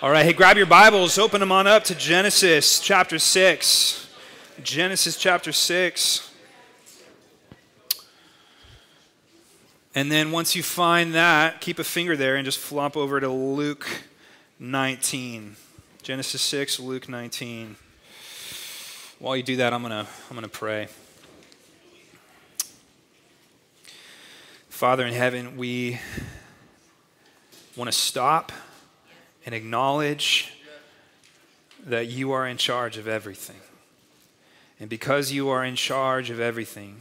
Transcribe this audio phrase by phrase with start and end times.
[0.00, 4.08] All right, hey, grab your Bibles, open them on up to Genesis chapter 6.
[4.62, 6.30] Genesis chapter 6.
[9.96, 13.28] And then once you find that, keep a finger there and just flop over to
[13.28, 13.88] Luke
[14.60, 15.56] 19.
[16.04, 17.74] Genesis 6, Luke 19.
[19.18, 20.86] While you do that, I'm going to I'm going to pray.
[24.68, 25.98] Father in heaven, we
[27.74, 28.52] want to stop
[29.48, 30.52] and acknowledge
[31.86, 33.56] that you are in charge of everything.
[34.78, 37.00] And because you are in charge of everything,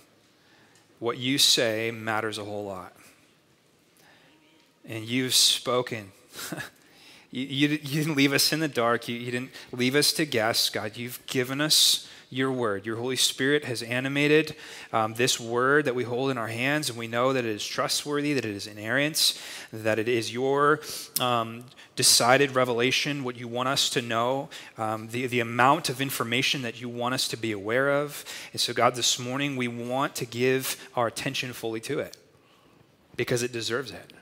[0.99, 2.93] what you say matters a whole lot.
[4.87, 6.13] And you've spoken.
[7.31, 9.09] you, you, you, didn't leave us in the dark.
[9.09, 10.69] You, you didn't leave us to guess.
[10.69, 12.85] God, you've given us your word.
[12.85, 14.55] Your Holy Spirit has animated
[14.91, 17.65] um, this word that we hold in our hands, and we know that it is
[17.65, 19.41] trustworthy, that it is inerrant,
[19.71, 20.81] that it is your
[21.19, 21.63] um,
[21.95, 26.81] decided revelation, what you want us to know, um, the, the amount of information that
[26.81, 28.25] you want us to be aware of.
[28.51, 32.17] And so, God, this morning we want to give our attention fully to it
[33.15, 34.13] because it deserves it.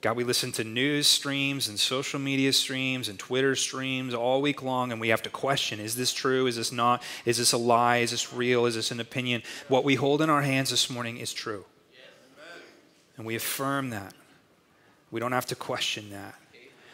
[0.00, 4.62] God, we listen to news streams and social media streams and Twitter streams all week
[4.62, 6.46] long, and we have to question is this true?
[6.46, 7.02] Is this not?
[7.24, 7.98] Is this a lie?
[7.98, 8.66] Is this real?
[8.66, 9.42] Is this an opinion?
[9.66, 11.64] What we hold in our hands this morning is true.
[13.16, 14.14] And we affirm that.
[15.10, 16.36] We don't have to question that.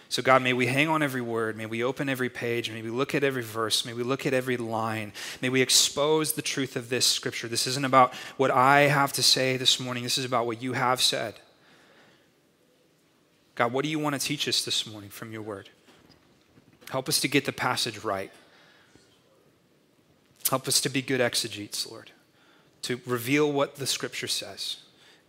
[0.08, 1.56] So, God, may we hang on every word.
[1.56, 2.70] May we open every page.
[2.70, 3.84] May we look at every verse.
[3.84, 5.12] May we look at every line.
[5.42, 7.48] May we expose the truth of this scripture.
[7.48, 10.72] This isn't about what I have to say this morning, this is about what you
[10.72, 11.34] have said.
[13.54, 15.68] God, what do you want to teach us this morning from your word?
[16.90, 18.32] Help us to get the passage right.
[20.50, 22.10] Help us to be good exegetes, Lord,
[22.82, 24.78] to reveal what the scripture says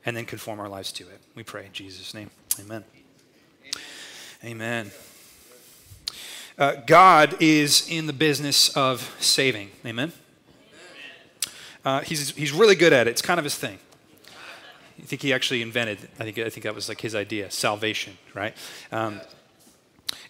[0.05, 1.21] and then conform our lives to it.
[1.35, 2.29] We pray in Jesus' name.
[2.59, 2.83] Amen.
[4.43, 4.91] Amen.
[6.57, 9.71] Uh, God is in the business of saving.
[9.85, 10.13] Amen.
[11.83, 13.11] Uh, he's, he's really good at it.
[13.11, 13.77] It's kind of his thing.
[15.05, 15.99] I think he actually invented.
[16.19, 18.57] I think I think that was like his idea, salvation, right?
[18.91, 19.21] Um,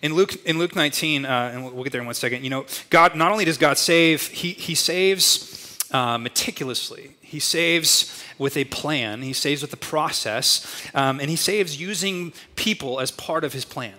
[0.01, 2.43] in Luke in Luke 19, uh, and we'll get there in one second.
[2.43, 7.15] You know, God not only does God save, he he saves uh, meticulously.
[7.21, 9.21] He saves with a plan.
[9.21, 13.63] He saves with a process, um, and he saves using people as part of his
[13.63, 13.95] plan.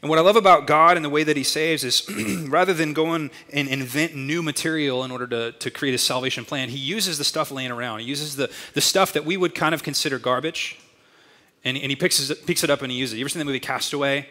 [0.00, 2.08] And what I love about God and the way that He saves is
[2.48, 6.68] rather than going and invent new material in order to, to create a salvation plan,
[6.68, 8.00] He uses the stuff laying around.
[8.00, 10.78] He uses the, the stuff that we would kind of consider garbage,
[11.64, 13.16] and, and He picks it, picks it up and He uses it.
[13.18, 14.28] You ever seen the movie Castaway?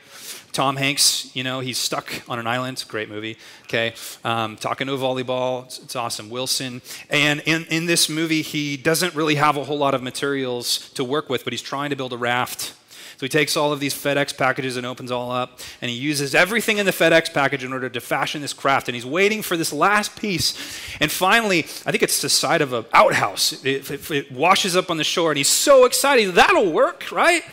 [0.54, 2.84] Tom Hanks, you know, he's stuck on an island.
[2.88, 3.38] Great movie.
[3.66, 3.94] Okay.
[4.24, 5.66] Um, talking to a volleyball.
[5.66, 6.32] It's, it's, awesome.
[6.32, 6.82] Wilson.
[7.12, 11.04] And in, in this movie, he doesn't really have a whole lot of materials to
[11.04, 12.74] work with, but he's trying to build a raft
[13.18, 16.36] so he takes all of these FedEx packages and opens all up, and he uses
[16.36, 18.88] everything in the FedEx package in order to fashion this craft.
[18.88, 20.54] And he's waiting for this last piece.
[21.00, 23.66] And finally, I think it's the side of an outhouse.
[23.66, 26.36] It, it, it washes up on the shore, and he's so excited.
[26.36, 27.44] That'll work, right?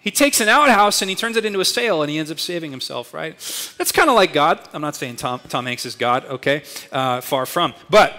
[0.00, 2.38] He takes an outhouse and he turns it into a sail and he ends up
[2.38, 3.34] saving himself, right?
[3.78, 4.60] That's kind of like God.
[4.74, 6.62] I'm not saying Tom, Tom Hanks is God, okay?
[6.92, 7.72] Uh, far from.
[7.88, 8.14] But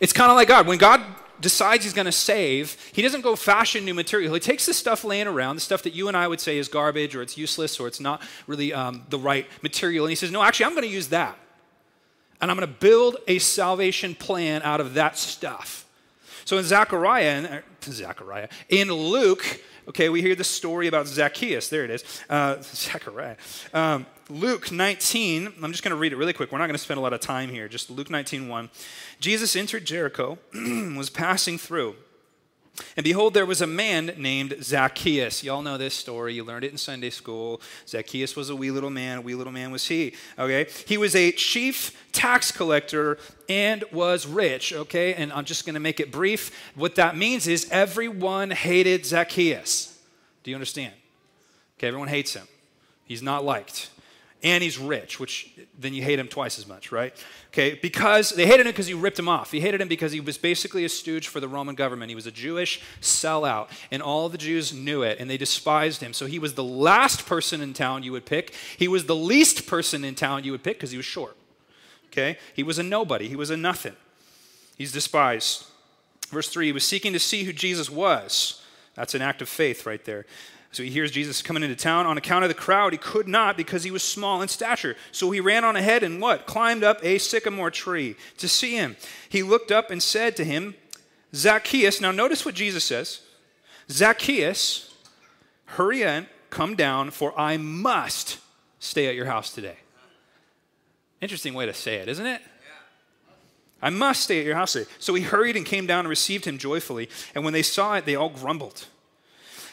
[0.00, 0.66] it's kind of like God.
[0.66, 1.02] When God
[1.42, 4.32] decides he's going to save, he doesn't go fashion new material.
[4.32, 6.68] He takes the stuff laying around, the stuff that you and I would say is
[6.68, 10.30] garbage or it's useless or it's not really um, the right material, and he says,
[10.30, 11.36] No, actually, I'm going to use that.
[12.40, 15.86] And I'm going to build a salvation plan out of that stuff.
[16.44, 21.68] So in Zechariah, uh, Zechariah, in Luke, okay, we hear the story about Zacchaeus.
[21.68, 23.36] There it is, uh, Zechariah.
[23.72, 26.50] Um, Luke 19, I'm just going to read it really quick.
[26.50, 27.68] We're not going to spend a lot of time here.
[27.68, 28.70] Just Luke 19, 1.
[29.20, 31.96] Jesus entered Jericho, was passing through.
[32.96, 35.44] And behold, there was a man named Zacchaeus.
[35.44, 36.32] Y'all know this story.
[36.32, 37.60] You learned it in Sunday school.
[37.86, 39.18] Zacchaeus was a wee little man.
[39.18, 40.14] A wee little man was he.
[40.38, 40.66] Okay?
[40.86, 43.18] He was a chief tax collector
[43.50, 44.72] and was rich.
[44.72, 45.12] Okay?
[45.12, 46.50] And I'm just going to make it brief.
[46.74, 49.98] What that means is everyone hated Zacchaeus.
[50.42, 50.94] Do you understand?
[51.76, 52.48] Okay, everyone hates him.
[53.04, 53.90] He's not liked
[54.42, 57.14] and he's rich, which then you hate him twice as much, right?
[57.48, 59.52] Okay, because they hated him because he ripped him off.
[59.52, 62.08] He hated him because he was basically a stooge for the Roman government.
[62.08, 66.12] He was a Jewish sellout, and all the Jews knew it, and they despised him.
[66.12, 68.54] So he was the last person in town you would pick.
[68.76, 71.36] He was the least person in town you would pick because he was short.
[72.08, 73.28] Okay, he was a nobody.
[73.28, 73.96] He was a nothing.
[74.76, 75.66] He's despised.
[76.28, 78.62] Verse 3 he was seeking to see who Jesus was.
[78.94, 80.26] That's an act of faith right there.
[80.72, 82.06] So he hears Jesus coming into town.
[82.06, 84.96] On account of the crowd, he could not because he was small in stature.
[85.12, 86.46] So he ran on ahead and what?
[86.46, 88.96] Climbed up a sycamore tree to see him.
[89.28, 90.74] He looked up and said to him,
[91.34, 92.00] Zacchaeus.
[92.00, 93.20] Now notice what Jesus says
[93.90, 94.94] Zacchaeus,
[95.66, 98.38] hurry in, come down, for I must
[98.78, 99.76] stay at your house today.
[101.20, 102.40] Interesting way to say it, isn't it?
[103.82, 104.90] I must stay at your house today.
[104.98, 107.10] So he hurried and came down and received him joyfully.
[107.34, 108.86] And when they saw it, they all grumbled.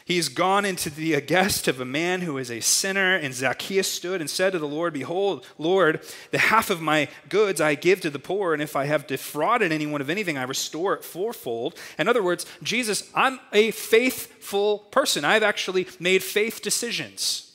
[0.10, 3.16] He is gone into the guest of a man who is a sinner.
[3.16, 7.62] And Zacchaeus stood and said to the Lord, Behold, Lord, the half of my goods
[7.62, 10.96] I give to the poor, and if I have defrauded anyone of anything, I restore
[10.96, 11.78] it fourfold.
[12.00, 15.24] In other words, Jesus, I'm a faithful person.
[15.24, 17.49] I've actually made faith decisions.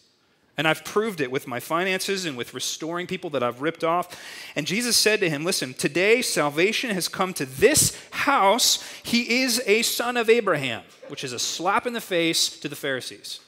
[0.57, 4.21] And I've proved it with my finances and with restoring people that I've ripped off.
[4.55, 8.83] And Jesus said to him, Listen, today salvation has come to this house.
[9.03, 12.77] He is a son of Abraham, which is a slap in the face to the
[12.77, 13.41] Pharisees.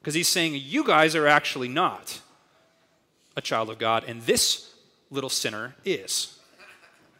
[0.00, 2.20] Because he's saying, You guys are actually not
[3.36, 4.74] a child of God, and this
[5.10, 6.38] little sinner is.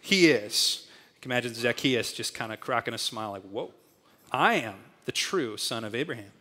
[0.01, 0.87] He is.
[1.17, 3.73] You can imagine Zacchaeus just kind of cracking a smile, like, Whoa,
[4.33, 6.33] I am the true son of Abraham.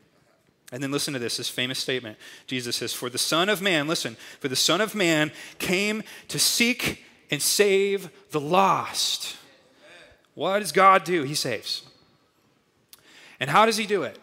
[0.72, 2.18] And then listen to this, this famous statement.
[2.46, 6.38] Jesus says, For the Son of Man, listen, for the Son of Man came to
[6.38, 9.36] seek and save the lost.
[10.36, 11.24] What does God do?
[11.24, 11.84] He saves.
[13.40, 14.20] And how does He do it?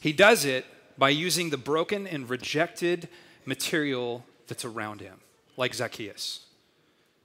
[0.00, 0.64] He does it
[0.96, 3.08] by using the broken and rejected
[3.44, 5.20] material that's around him,
[5.56, 6.46] like Zacchaeus.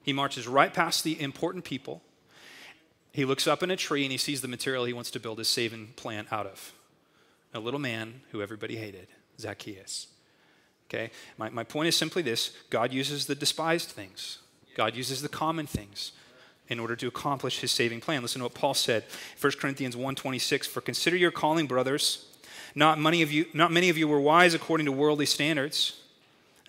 [0.01, 2.01] He marches right past the important people.
[3.12, 5.39] He looks up in a tree and he sees the material he wants to build
[5.39, 6.74] his saving plan out of
[7.54, 9.07] a little man who everybody hated,
[9.40, 10.07] Zacchaeus.
[10.90, 11.12] Okay?
[11.38, 14.40] My, my point is simply this God uses the despised things,
[14.75, 16.12] God uses the common things
[16.68, 18.22] in order to accomplish his saving plan.
[18.22, 19.04] Listen to what Paul said,
[19.40, 22.25] 1 Corinthians 1:26, "For consider your calling, brothers,
[22.75, 25.94] not many of you not many of you were wise according to worldly standards."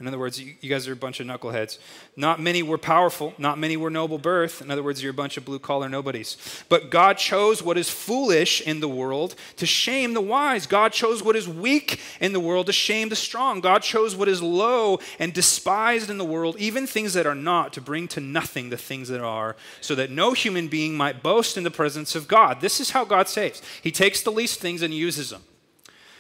[0.01, 1.79] In other words, you, guys are a bunch of knuckleheads.
[2.17, 3.35] Not many were powerful.
[3.37, 4.63] Not many were noble birth.
[4.63, 6.39] In other words, you're a bunch of blue collar nobodies.
[6.71, 10.67] But God chose what is foolish in the world to shame the wise.
[10.67, 13.61] God chose what is weak in the world to shame the strong.
[13.61, 17.75] God chose what is low and despised in the world, even things that are not,
[17.75, 21.59] to bring to nothing the things that are, so that no human being might boast
[21.59, 22.63] in the presence of God.
[22.63, 23.61] This is how God saves.
[23.83, 25.43] He takes the least things and uses them.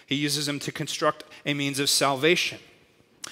[0.04, 2.58] He uses them to construct a means of salvation.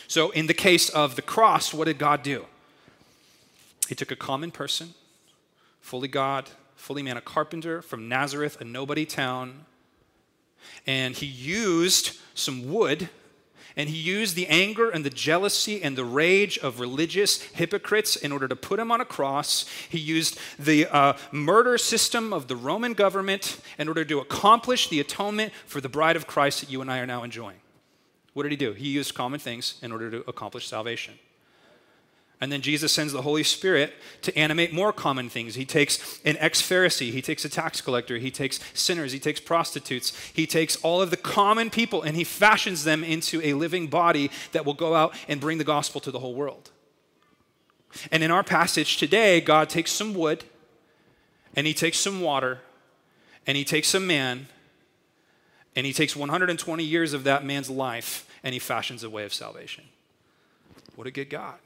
[0.06, 2.46] So, in the case of the cross, what did God do?
[3.88, 4.94] He took a common person,
[5.81, 9.64] fully God, fully man, a carpenter from Nazareth, a nobody town,
[10.87, 13.08] and he used some wood
[13.79, 18.32] and he used the anger and the jealousy and the rage of religious hypocrites in
[18.32, 19.67] order to put him on a cross.
[19.88, 24.99] He used the uh, murder system of the Roman government in order to accomplish the
[24.99, 27.58] atonement for the bride of Christ that you and I are now enjoying.
[28.38, 28.73] What did he do?
[28.73, 31.14] He used common things in order to accomplish salvation.
[32.40, 35.56] And then Jesus sends the Holy Spirit to animate more common things.
[35.56, 39.40] He takes an ex Pharisee, he takes a tax collector, he takes sinners, he takes
[39.40, 43.88] prostitutes, he takes all of the common people and he fashions them into a living
[43.88, 46.70] body that will go out and bring the gospel to the whole world.
[48.12, 50.44] And in our passage today, God takes some wood
[51.56, 52.61] and he takes some water
[53.49, 54.46] and he takes a man
[55.75, 59.35] and he takes 120 years of that man's life and he fashions a way of
[59.35, 59.85] salvation.
[60.94, 61.56] What a good God.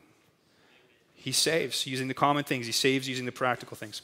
[1.14, 4.02] He saves using the common things, he saves using the practical things.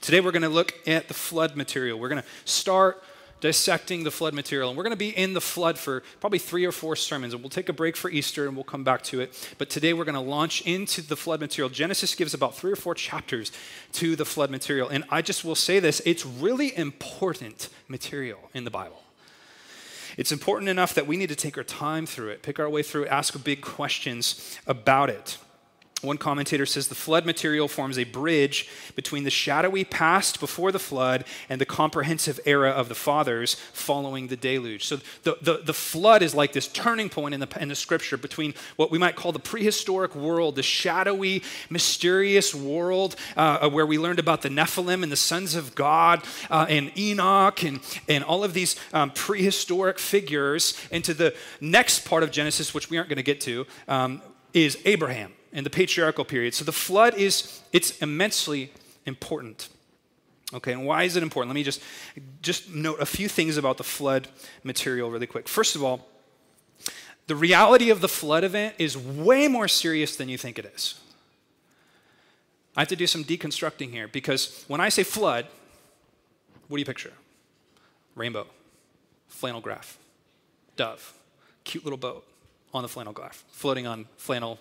[0.00, 1.98] Today we're going to look at the flood material.
[1.98, 3.02] We're going to start
[3.42, 4.70] dissecting the flood material.
[4.70, 7.34] And we're going to be in the flood for probably three or four sermons.
[7.34, 9.54] And we'll take a break for Easter and we'll come back to it.
[9.58, 11.68] But today we're going to launch into the flood material.
[11.68, 13.50] Genesis gives about three or four chapters
[13.94, 14.88] to the flood material.
[14.88, 19.01] And I just will say this it's really important material in the Bible.
[20.16, 22.82] It's important enough that we need to take our time through it, pick our way
[22.82, 25.38] through it, ask big questions about it.
[26.02, 30.80] One commentator says the flood material forms a bridge between the shadowy past before the
[30.80, 34.84] flood and the comprehensive era of the fathers following the deluge.
[34.84, 38.16] So the, the, the flood is like this turning point in the, in the scripture
[38.16, 43.96] between what we might call the prehistoric world, the shadowy, mysterious world uh, where we
[43.96, 47.78] learned about the Nephilim and the sons of God uh, and Enoch and,
[48.08, 52.96] and all of these um, prehistoric figures, into the next part of Genesis, which we
[52.96, 54.20] aren't going to get to, um,
[54.52, 56.54] is Abraham and the patriarchal period.
[56.54, 58.72] So the flood is it's immensely
[59.06, 59.68] important.
[60.54, 61.50] Okay, and why is it important?
[61.50, 61.82] Let me just
[62.42, 64.28] just note a few things about the flood
[64.62, 65.48] material really quick.
[65.48, 66.06] First of all,
[67.26, 71.00] the reality of the flood event is way more serious than you think it is.
[72.76, 75.46] I have to do some deconstructing here because when I say flood,
[76.68, 77.12] what do you picture?
[78.14, 78.46] Rainbow,
[79.28, 79.98] flannel graph,
[80.76, 81.14] dove,
[81.64, 82.26] cute little boat
[82.74, 84.58] on the flannel graph, floating on flannel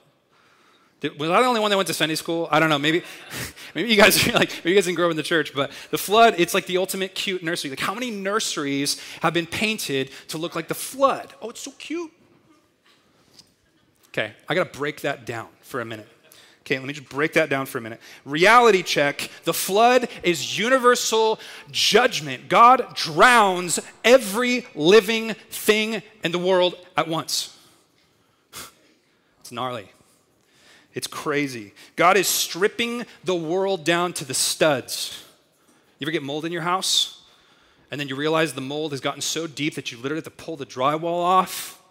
[1.04, 2.48] Was I the only one that went to Sunday school?
[2.52, 2.78] I don't know.
[2.78, 3.02] Maybe,
[3.76, 5.54] maybe you guys like, maybe you guys didn't grow up in the church.
[5.54, 7.72] But the flood, it's like the ultimate cute nursery.
[7.72, 11.34] Like, how many nurseries have been painted to look like the flood?
[11.42, 12.12] Oh, it's so cute.
[14.10, 16.08] Okay, I got to break that down for a minute.
[16.62, 18.00] Okay, let me just break that down for a minute.
[18.24, 21.40] Reality check the flood is universal
[21.72, 22.48] judgment.
[22.48, 27.58] God drowns every living thing in the world at once.
[29.40, 29.90] It's gnarly.
[30.94, 31.74] It's crazy.
[31.96, 35.24] God is stripping the world down to the studs.
[36.00, 37.24] You ever get mold in your house?
[37.92, 40.32] And then you realize the mold has gotten so deep that you literally have to
[40.32, 41.82] pull the drywall off?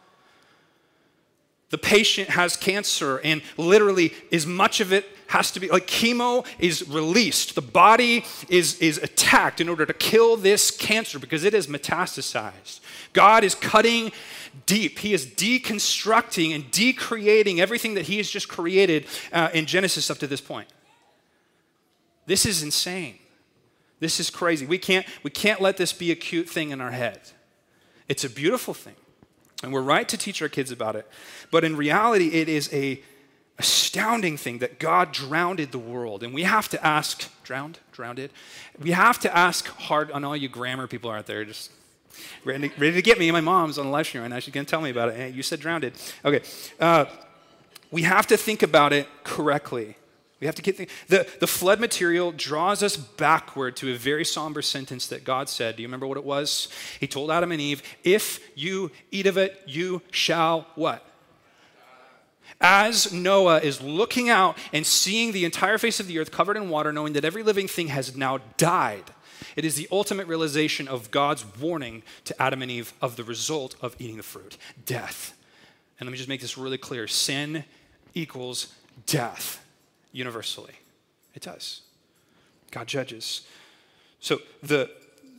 [1.71, 6.45] The patient has cancer, and literally, as much of it has to be like chemo
[6.59, 7.55] is released.
[7.55, 12.81] The body is, is attacked in order to kill this cancer because it is metastasized.
[13.13, 14.11] God is cutting
[14.67, 14.99] deep.
[14.99, 20.19] He is deconstructing and decreating everything that He has just created uh, in Genesis up
[20.19, 20.69] to this point.
[22.27, 23.19] This is insane.
[23.99, 24.67] This is crazy.
[24.67, 27.21] We can't, we can't let this be a cute thing in our head.
[28.09, 28.97] It's a beautiful thing.
[29.63, 31.07] And we're right to teach our kids about it.
[31.51, 33.03] But in reality, it is a
[33.59, 36.23] astounding thing that God drowned the world.
[36.23, 38.31] And we have to ask, drowned, drowned.
[38.81, 41.71] We have to ask hard on all you grammar people out there, just
[42.45, 43.31] ready to, ready to get me.
[43.31, 44.39] My mom's on the live stream right now.
[44.39, 45.17] She's going to tell me about it.
[45.17, 45.91] Hey, you said drowned.
[46.25, 46.41] Okay.
[46.79, 47.07] Uh,
[47.91, 49.97] we have to think about it correctly.
[50.41, 54.63] We have to get the, the flood material draws us backward to a very somber
[54.63, 55.77] sentence that God said.
[55.77, 56.69] Do you remember what it was?
[56.99, 61.05] He told Adam and Eve, if you eat of it, you shall what?
[62.59, 66.71] As Noah is looking out and seeing the entire face of the earth covered in
[66.71, 69.05] water, knowing that every living thing has now died,
[69.57, 73.75] it is the ultimate realization of God's warning to Adam and Eve of the result
[73.81, 75.37] of eating the fruit death.
[75.99, 77.65] And let me just make this really clear sin
[78.15, 78.75] equals
[79.07, 79.65] death
[80.13, 80.75] universally.
[81.35, 81.83] It does.
[82.71, 83.43] God judges.
[84.21, 84.91] So the,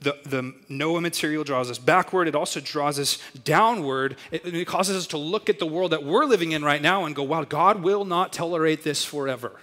[0.01, 2.27] the, the Noah material draws us backward.
[2.27, 4.17] It also draws us downward.
[4.31, 7.05] It, it causes us to look at the world that we're living in right now
[7.05, 9.59] and go, wow, God will not tolerate this forever.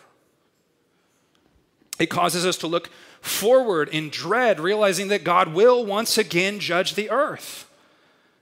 [1.99, 2.91] It causes us to look
[3.21, 7.69] forward in dread, realizing that God will once again judge the earth.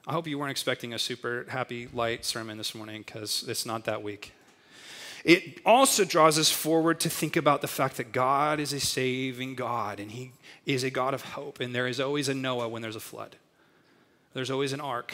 [0.07, 3.85] I hope you weren't expecting a super happy, light sermon this morning because it's not
[3.87, 4.33] that week.
[5.25, 9.57] It also draws us forward to think about the fact that God is a saving
[9.57, 10.31] God and He
[10.65, 11.59] is a God of hope.
[11.59, 13.35] And there is always a Noah when there's a flood,
[14.35, 15.13] there's always an ark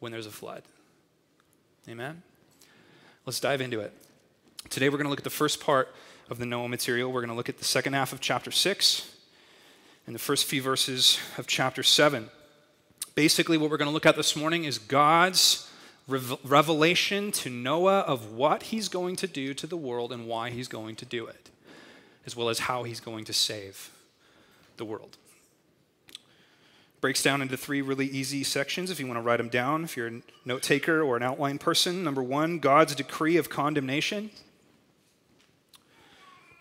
[0.00, 0.62] when there's a flood.
[1.88, 2.22] Amen?
[3.26, 3.92] Let's dive into it.
[4.70, 5.94] Today we're going to look at the first part
[6.32, 7.12] of the Noah material.
[7.12, 9.14] We're going to look at the second half of chapter 6
[10.06, 12.30] and the first few verses of chapter 7.
[13.14, 15.70] Basically, what we're going to look at this morning is God's
[16.08, 20.68] revelation to Noah of what he's going to do to the world and why he's
[20.68, 21.50] going to do it,
[22.24, 23.90] as well as how he's going to save
[24.78, 25.18] the world.
[27.02, 29.98] Breaks down into three really easy sections if you want to write them down, if
[29.98, 32.02] you're a note taker or an outline person.
[32.02, 34.30] Number one, God's decree of condemnation.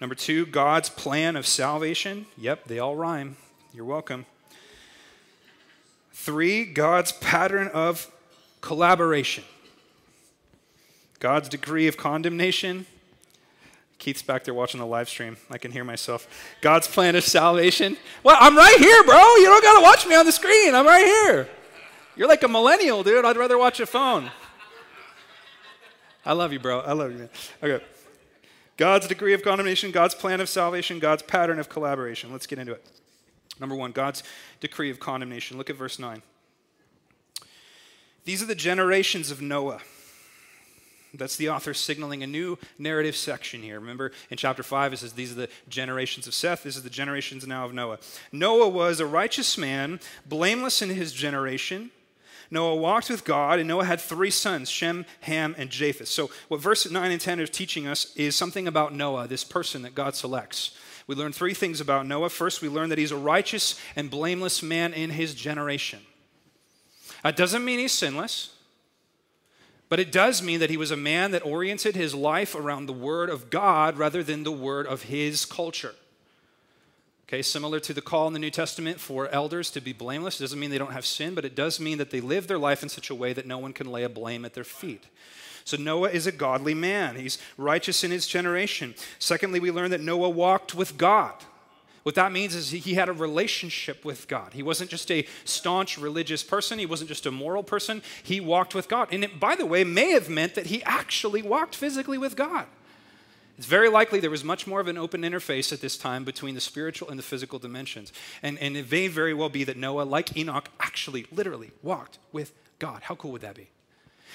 [0.02, 2.26] Number two, God's plan of salvation.
[2.36, 3.38] Yep, they all rhyme.
[3.72, 4.26] You're welcome.
[6.12, 8.12] Three, God's pattern of
[8.62, 9.44] collaboration.
[11.20, 12.88] God's degree of condemnation.
[14.00, 15.38] Keith's back there watching the live stream.
[15.52, 16.28] I can hear myself.
[16.62, 17.96] God's plan of salvation.
[18.24, 19.20] Well, I'm right here, bro.
[19.36, 20.74] You don't got to watch me on the screen.
[20.74, 21.48] I'm right here.
[22.16, 23.24] You're like a millennial, dude.
[23.24, 24.32] I'd rather watch a phone.
[26.26, 26.80] I love you, bro.
[26.80, 27.30] I love you, man.
[27.62, 27.86] Okay.
[28.82, 32.32] God's degree of condemnation, God's plan of salvation, God's pattern of collaboration.
[32.32, 32.84] Let's get into it.
[33.60, 34.24] Number one, God's
[34.60, 35.56] decree of condemnation.
[35.56, 36.24] Look at verse 9.
[38.26, 39.82] These are the generations of Noah.
[41.14, 43.80] That's the author signaling a new narrative section here.
[43.80, 46.64] Remember in chapter 5, it says, These are the generations of Seth.
[46.64, 48.00] This is the generations now of Noah.
[48.32, 51.92] Noah was a righteous man, blameless in his generation.
[52.52, 56.10] Noah walked with God, and Noah had three sons Shem, Ham, and Japheth.
[56.10, 59.82] So, what verse 9 and 10 are teaching us is something about Noah, this person
[59.84, 60.78] that God selects.
[61.08, 62.30] We learn three things about Noah.
[62.30, 66.02] First, we learn that he's a righteous and blameless man in his generation.
[67.24, 68.54] That doesn't mean he's sinless,
[69.88, 72.94] but it does mean that he was a man that oriented his life around the
[72.94, 75.96] Word of God rather than the Word of his culture.
[77.32, 80.42] Okay, similar to the call in the New Testament for elders to be blameless.
[80.42, 82.58] It doesn't mean they don't have sin, but it does mean that they live their
[82.58, 85.06] life in such a way that no one can lay a blame at their feet.
[85.64, 87.16] So Noah is a godly man.
[87.16, 88.96] He's righteous in his generation.
[89.18, 91.36] Secondly, we learn that Noah walked with God.
[92.04, 94.52] What that means is he had a relationship with God.
[94.52, 98.02] He wasn't just a staunch religious person, he wasn't just a moral person.
[98.22, 99.08] He walked with God.
[99.10, 102.66] And it, by the way, may have meant that he actually walked physically with God.
[103.58, 106.56] It's very likely there was much more of an open interface at this time between
[106.56, 108.12] the spiritual and the physical dimensions.
[108.42, 112.54] And, and it may very well be that Noah, like Enoch, actually, literally walked with
[112.80, 113.04] God.
[113.04, 113.68] How cool would that be?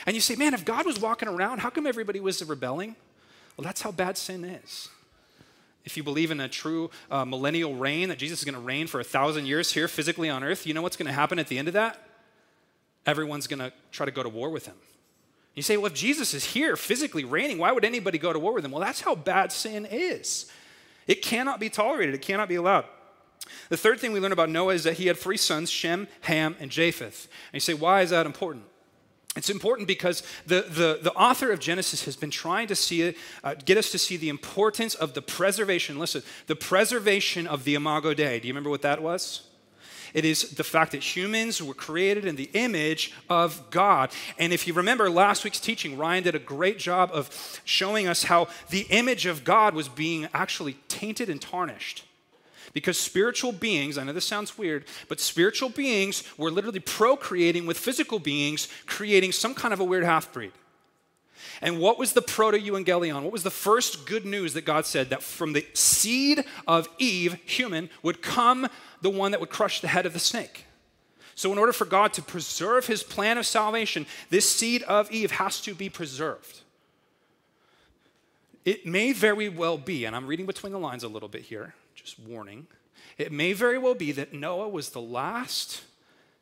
[0.06, 2.94] And you say, man, if God was walking around, how come everybody was rebelling?
[3.56, 4.88] Well, that's how bad sin is.
[5.85, 8.87] If you believe in a true uh, millennial reign, that Jesus is going to reign
[8.87, 11.49] for a thousand years here physically on earth, you know what's going to happen at
[11.49, 12.02] the end of that?
[13.06, 14.75] Everyone's going to try to go to war with him.
[15.56, 18.52] You say, well, if Jesus is here physically reigning, why would anybody go to war
[18.52, 18.70] with him?
[18.70, 20.52] Well, that's how bad sin is.
[21.06, 22.84] It cannot be tolerated, it cannot be allowed.
[23.70, 26.56] The third thing we learn about Noah is that he had three sons Shem, Ham,
[26.60, 27.28] and Japheth.
[27.52, 28.64] And you say, why is that important?
[29.34, 33.54] It's important because the, the, the author of Genesis has been trying to see uh,
[33.64, 35.98] get us to see the importance of the preservation.
[35.98, 38.40] Listen, the preservation of the Imago Dei.
[38.40, 39.45] Do you remember what that was?
[40.16, 44.11] It is the fact that humans were created in the image of God.
[44.38, 48.23] And if you remember last week's teaching, Ryan did a great job of showing us
[48.23, 52.02] how the image of God was being actually tainted and tarnished.
[52.73, 57.76] Because spiritual beings, I know this sounds weird, but spiritual beings were literally procreating with
[57.76, 60.52] physical beings, creating some kind of a weird half breed.
[61.60, 63.22] And what was the proto evangelion?
[63.22, 65.10] What was the first good news that God said?
[65.10, 68.68] That from the seed of Eve, human, would come
[69.02, 70.66] the one that would crush the head of the snake.
[71.34, 75.32] So, in order for God to preserve his plan of salvation, this seed of Eve
[75.32, 76.60] has to be preserved.
[78.64, 81.74] It may very well be, and I'm reading between the lines a little bit here,
[81.94, 82.66] just warning.
[83.18, 85.82] It may very well be that Noah was the last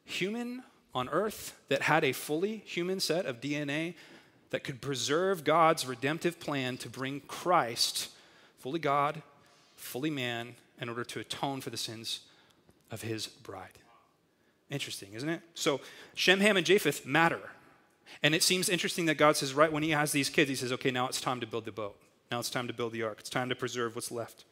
[0.04, 0.62] human
[0.94, 3.94] on earth that had a fully human set of DNA
[4.54, 8.08] that could preserve God's redemptive plan to bring Christ,
[8.60, 9.20] fully God,
[9.74, 12.20] fully man, in order to atone for the sins
[12.92, 13.80] of his bride.
[14.70, 15.40] Interesting, isn't it?
[15.54, 15.80] So
[16.14, 17.40] Shem, Ham, and Japheth matter.
[18.22, 20.70] And it seems interesting that God says, right when he has these kids, he says,
[20.70, 21.96] okay, now it's time to build the boat.
[22.30, 23.16] Now it's time to build the ark.
[23.18, 24.44] It's time to preserve what's left.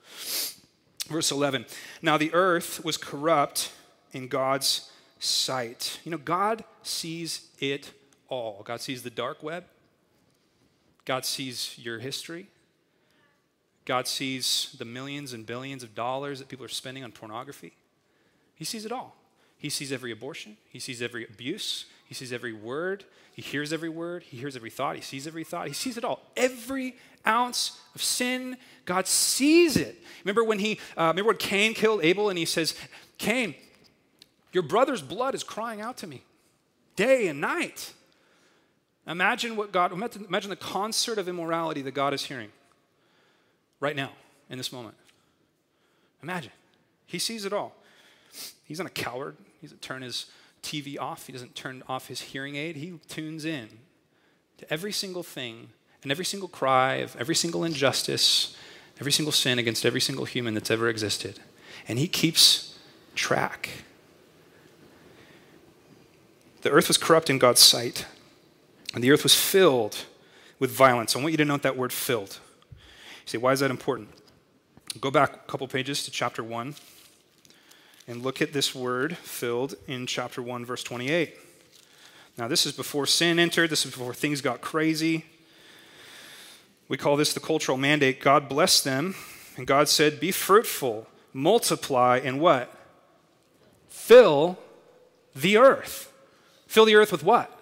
[1.07, 1.65] Verse 11
[2.03, 3.71] Now the earth was corrupt
[4.13, 4.91] in God's
[5.21, 6.01] sight.
[6.03, 7.93] You know, God sees it
[8.29, 8.63] all.
[8.65, 9.65] God sees the dark web,
[11.05, 12.49] God sees your history.
[13.85, 17.73] God sees the millions and billions of dollars that people are spending on pornography.
[18.55, 19.17] He sees it all.
[19.59, 20.57] He sees every abortion.
[20.69, 21.87] He sees every abuse.
[22.07, 23.05] He sees every word.
[23.33, 24.25] He hears every word.
[24.25, 24.97] He hears every thought.
[24.97, 25.69] He sees every thought.
[25.69, 26.21] He sees it all.
[26.37, 26.97] Every
[27.27, 30.03] ounce of sin, God sees it.
[30.25, 32.75] Remember when he, uh, remember when Cain killed Abel and he says,
[33.19, 33.55] Cain,
[34.53, 36.23] your brother's blood is crying out to me
[36.97, 37.93] day and night.
[39.07, 42.51] Imagine what God, imagine the concert of immorality that God is hearing
[43.81, 44.11] right now
[44.49, 44.95] in this moment.
[46.23, 46.53] Imagine.
[47.07, 47.75] He sees it all.
[48.65, 49.37] He's not a coward.
[49.61, 50.27] He doesn't turn his
[50.63, 52.77] TV off, he doesn't turn off his hearing aid.
[52.77, 53.69] He tunes in
[54.59, 55.71] to every single thing
[56.03, 58.57] and every single cry of every single injustice,
[59.01, 61.41] every single sin against every single human that's ever existed.
[61.89, 62.79] And he keeps
[63.17, 63.71] track.
[66.63, 68.07] The earth was corrupt in God's sight.
[68.95, 70.05] And the earth was filled
[70.59, 71.17] with violence.
[71.17, 72.39] I want you to note that word filled.
[72.71, 74.11] You say, why is that important?
[75.01, 76.75] Go back a couple pages to chapter 1
[78.07, 81.37] and look at this word filled in chapter 1, verse 28.
[82.37, 85.25] Now, this is before sin entered, this is before things got crazy.
[86.89, 88.21] We call this the cultural mandate.
[88.21, 89.15] God blessed them,
[89.57, 92.75] and God said, Be fruitful, multiply, and what?
[93.89, 94.59] Fill
[95.35, 96.13] the earth.
[96.67, 97.62] Fill the earth with what?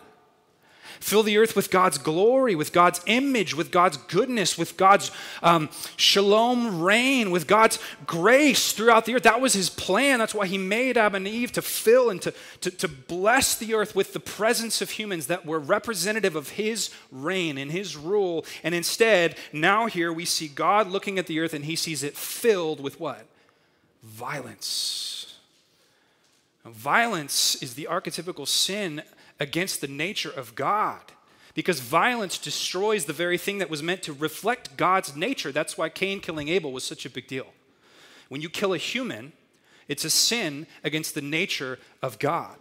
[1.01, 5.11] Fill the earth with God's glory, with God's image, with God's goodness, with God's
[5.43, 9.23] um, shalom reign, with God's grace throughout the earth.
[9.23, 10.19] That was his plan.
[10.19, 13.73] That's why he made Adam and Eve to fill and to, to, to bless the
[13.73, 18.45] earth with the presence of humans that were representative of his reign and his rule.
[18.63, 22.15] And instead, now here we see God looking at the earth and he sees it
[22.15, 23.27] filled with what?
[24.03, 25.39] Violence.
[26.67, 29.03] Violence is the archetypical sin
[29.41, 31.01] against the nature of God.
[31.55, 35.51] Because violence destroys the very thing that was meant to reflect God's nature.
[35.51, 37.47] That's why Cain killing Abel was such a big deal.
[38.29, 39.33] When you kill a human,
[39.89, 42.57] it's a sin against the nature of God.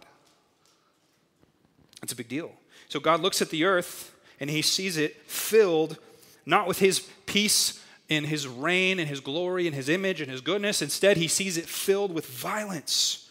[2.02, 2.52] It's a big deal.
[2.88, 5.98] So God looks at the earth and he sees it filled
[6.44, 10.40] not with his peace and his reign and his glory and his image and his
[10.40, 10.82] goodness.
[10.82, 13.29] Instead, he sees it filled with violence.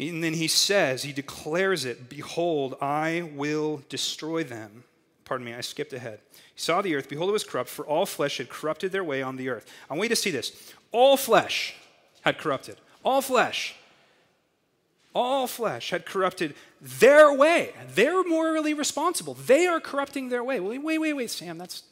[0.00, 4.84] And then he says, he declares it, Behold, I will destroy them.
[5.26, 6.20] Pardon me, I skipped ahead.
[6.32, 9.22] He saw the earth, behold, it was corrupt, for all flesh had corrupted their way
[9.22, 9.70] on the earth.
[9.90, 10.72] I want you to see this.
[10.90, 11.74] All flesh
[12.22, 12.76] had corrupted.
[13.04, 13.76] All flesh.
[15.14, 17.72] All flesh had corrupted their way.
[17.94, 19.34] They're morally responsible.
[19.34, 20.60] They are corrupting their way.
[20.60, 21.82] Wait, wait, wait, wait, Sam, that's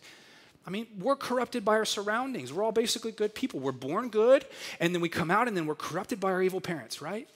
[0.67, 2.53] I mean, we're corrupted by our surroundings.
[2.53, 3.59] We're all basically good people.
[3.59, 4.45] We're born good,
[4.81, 7.27] and then we come out and then we're corrupted by our evil parents, right?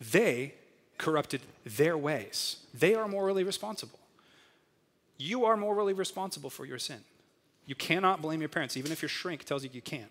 [0.00, 0.54] They
[0.98, 2.58] corrupted their ways.
[2.74, 3.98] They are morally responsible.
[5.18, 7.00] You are morally responsible for your sin.
[7.66, 10.06] You cannot blame your parents, even if your shrink tells you you can.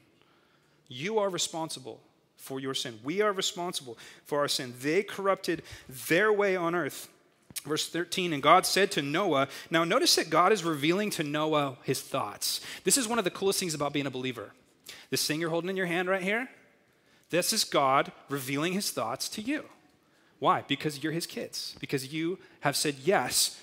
[0.88, 2.02] You are responsible
[2.38, 3.00] for your sin.
[3.04, 4.74] We are responsible for our sin.
[4.82, 5.64] They corrupted
[6.08, 7.10] their way on earth.
[7.64, 11.78] Verse 13, and God said to Noah, now notice that God is revealing to Noah
[11.84, 12.60] his thoughts.
[12.84, 14.52] This is one of the coolest things about being a believer.
[15.10, 16.50] This thing you're holding in your hand right here,
[17.30, 19.66] this is God revealing his thoughts to you.
[20.40, 20.64] Why?
[20.68, 23.60] Because you're his kids, because you have said yes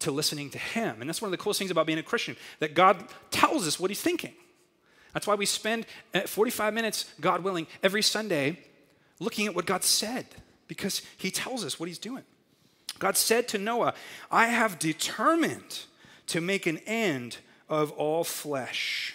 [0.00, 1.00] to listening to him.
[1.00, 3.80] And that's one of the coolest things about being a Christian, that God tells us
[3.80, 4.34] what he's thinking.
[5.12, 8.58] That's why we spend uh, 45 minutes, God willing, every Sunday
[9.20, 10.26] looking at what God said,
[10.66, 12.24] because he tells us what he's doing.
[12.98, 13.94] God said to Noah,
[14.30, 15.80] I have determined
[16.26, 17.38] to make an end
[17.68, 19.14] of all flesh,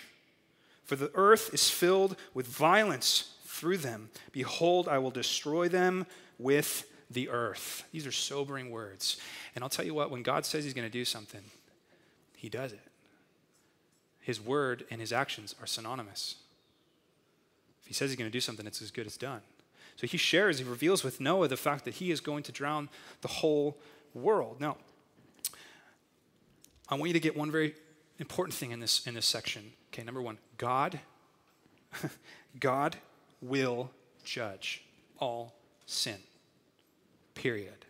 [0.86, 4.10] for the earth is filled with violence through them.
[4.32, 6.08] Behold, I will destroy them
[6.40, 7.84] with the earth.
[7.92, 9.18] These are sobering words.
[9.54, 11.42] And I'll tell you what, when God says he's going to do something,
[12.36, 12.80] he does it.
[14.20, 16.36] His word and his actions are synonymous.
[17.82, 19.42] If he says he's going to do something, it's as good as done.
[19.96, 22.90] So he shares, he reveals with Noah the fact that he is going to drown
[23.22, 23.78] the whole
[24.14, 24.62] world.
[24.62, 24.78] Now,
[26.88, 27.76] I want you to get one very
[28.18, 29.74] important thing in this in this section.
[29.92, 31.00] Okay, number 1, God
[32.60, 32.96] God
[33.42, 33.92] will
[34.24, 34.84] judge
[35.20, 35.54] all
[35.86, 36.18] sin.
[37.40, 37.86] Period.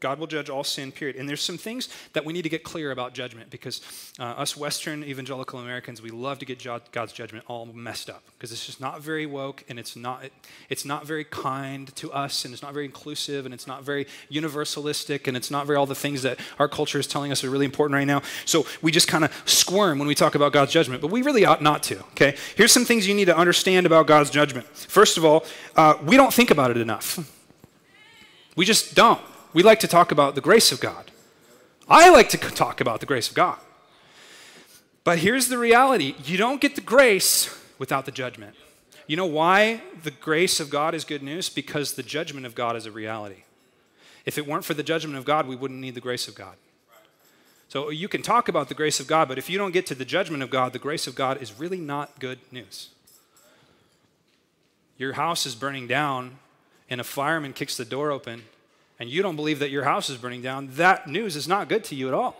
[0.00, 1.16] God will judge all sin, period.
[1.16, 3.82] And there's some things that we need to get clear about judgment because
[4.18, 8.50] uh, us Western evangelical Americans, we love to get God's judgment all messed up because
[8.50, 10.24] it's just not very woke and it's not,
[10.70, 14.06] it's not very kind to us and it's not very inclusive and it's not very
[14.32, 17.50] universalistic and it's not very all the things that our culture is telling us are
[17.50, 18.22] really important right now.
[18.46, 21.44] So we just kind of squirm when we talk about God's judgment, but we really
[21.44, 22.36] ought not to, okay?
[22.56, 24.66] Here's some things you need to understand about God's judgment.
[24.66, 25.44] First of all,
[25.76, 27.18] uh, we don't think about it enough.
[28.56, 29.20] We just don't.
[29.52, 31.10] We like to talk about the grace of God.
[31.88, 33.58] I like to talk about the grace of God.
[35.02, 38.54] But here's the reality you don't get the grace without the judgment.
[39.08, 41.48] You know why the grace of God is good news?
[41.48, 43.42] Because the judgment of God is a reality.
[44.24, 46.54] If it weren't for the judgment of God, we wouldn't need the grace of God.
[47.66, 49.94] So you can talk about the grace of God, but if you don't get to
[49.94, 52.90] the judgment of God, the grace of God is really not good news.
[54.96, 56.38] Your house is burning down,
[56.88, 58.42] and a fireman kicks the door open
[59.00, 61.82] and you don't believe that your house is burning down, that news is not good
[61.84, 62.36] to you at all.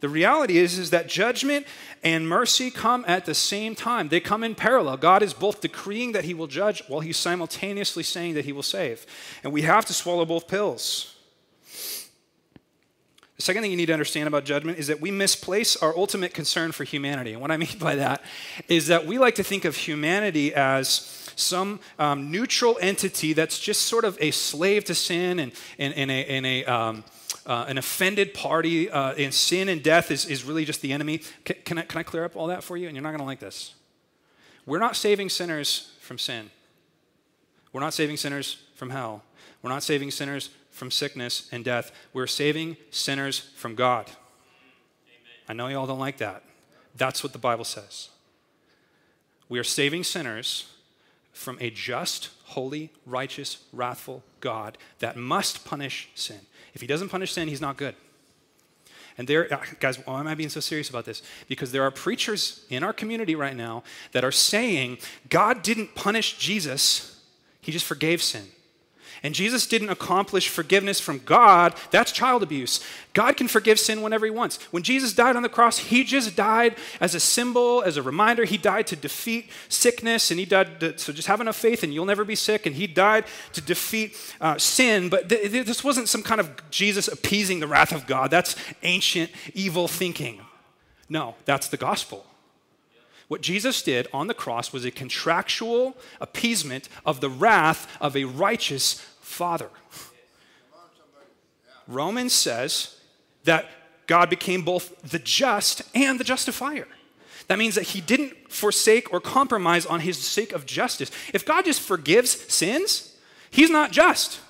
[0.00, 1.66] The reality is, is that judgment
[2.04, 4.10] and mercy come at the same time.
[4.10, 4.98] They come in parallel.
[4.98, 8.62] God is both decreeing that he will judge while he's simultaneously saying that he will
[8.62, 9.06] save.
[9.42, 11.14] And we have to swallow both pills.
[13.36, 16.34] The second thing you need to understand about judgment is that we misplace our ultimate
[16.34, 17.32] concern for humanity.
[17.32, 18.22] And what I mean by that
[18.68, 23.82] is that we like to think of humanity as some um, neutral entity that's just
[23.82, 27.04] sort of a slave to sin and, and, and a, and a um,
[27.46, 31.20] uh, an offended party uh, and sin and death is, is really just the enemy.
[31.44, 32.88] Can, can, I, can I clear up all that for you?
[32.88, 33.74] And you're not going to like this.
[34.64, 36.50] We're not saving sinners from sin.
[37.72, 39.22] We're not saving sinners from hell.
[39.62, 41.92] We're not saving sinners from sickness and death.
[42.12, 44.06] We're saving sinners from God.
[44.06, 44.16] Amen.
[45.48, 46.42] I know y'all don't like that.
[46.96, 48.08] That's what the Bible says.
[49.48, 50.72] We are saving sinners
[51.36, 56.40] from a just, holy, righteous, wrathful God that must punish sin.
[56.74, 57.94] If he doesn't punish sin, he's not good.
[59.18, 61.22] And there, uh, guys, why am I being so serious about this?
[61.48, 66.38] Because there are preachers in our community right now that are saying God didn't punish
[66.38, 67.20] Jesus,
[67.60, 68.46] he just forgave sin.
[69.22, 71.74] And Jesus didn't accomplish forgiveness from God.
[71.90, 72.80] That's child abuse.
[73.12, 74.62] God can forgive sin whenever he wants.
[74.70, 78.44] When Jesus died on the cross, he just died as a symbol, as a reminder.
[78.44, 81.94] He died to defeat sickness, and he died to, so just have enough faith and
[81.94, 82.66] you'll never be sick.
[82.66, 83.24] And he died
[83.54, 85.08] to defeat uh, sin.
[85.08, 88.30] But th- th- this wasn't some kind of Jesus appeasing the wrath of God.
[88.30, 90.40] That's ancient evil thinking.
[91.08, 92.26] No, that's the gospel.
[93.28, 98.24] What Jesus did on the cross was a contractual appeasement of the wrath of a
[98.24, 99.70] righteous Father.
[101.88, 102.98] Romans says
[103.44, 103.66] that
[104.06, 106.86] God became both the just and the justifier.
[107.48, 111.10] That means that he didn't forsake or compromise on his sake of justice.
[111.32, 113.16] If God just forgives sins,
[113.50, 114.40] he's not just.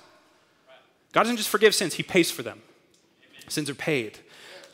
[1.11, 2.61] God doesn't just forgive sins, he pays for them.
[3.47, 4.19] Sins are paid.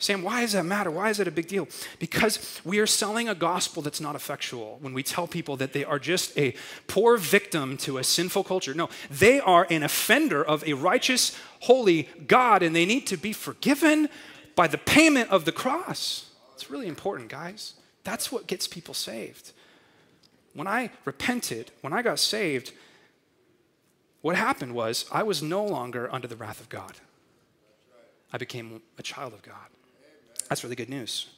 [0.04, 0.90] Sam, why does that matter?
[0.90, 1.66] Why is it a big deal?
[1.98, 5.82] Because we are selling a gospel that's not effectual when we tell people that they
[5.82, 6.54] are just a
[6.86, 8.74] poor victim to a sinful culture.
[8.74, 13.32] No, they are an offender of a righteous, holy God, and they need to be
[13.32, 14.10] forgiven
[14.54, 16.30] by the payment of the cross.
[16.52, 17.72] It's really important, guys.
[18.02, 19.52] That's what gets people saved.
[20.52, 22.72] When I repented, when I got saved,
[24.20, 26.92] what happened was I was no longer under the wrath of God.
[28.34, 29.70] I became a child of God.
[30.48, 31.28] That's really good news.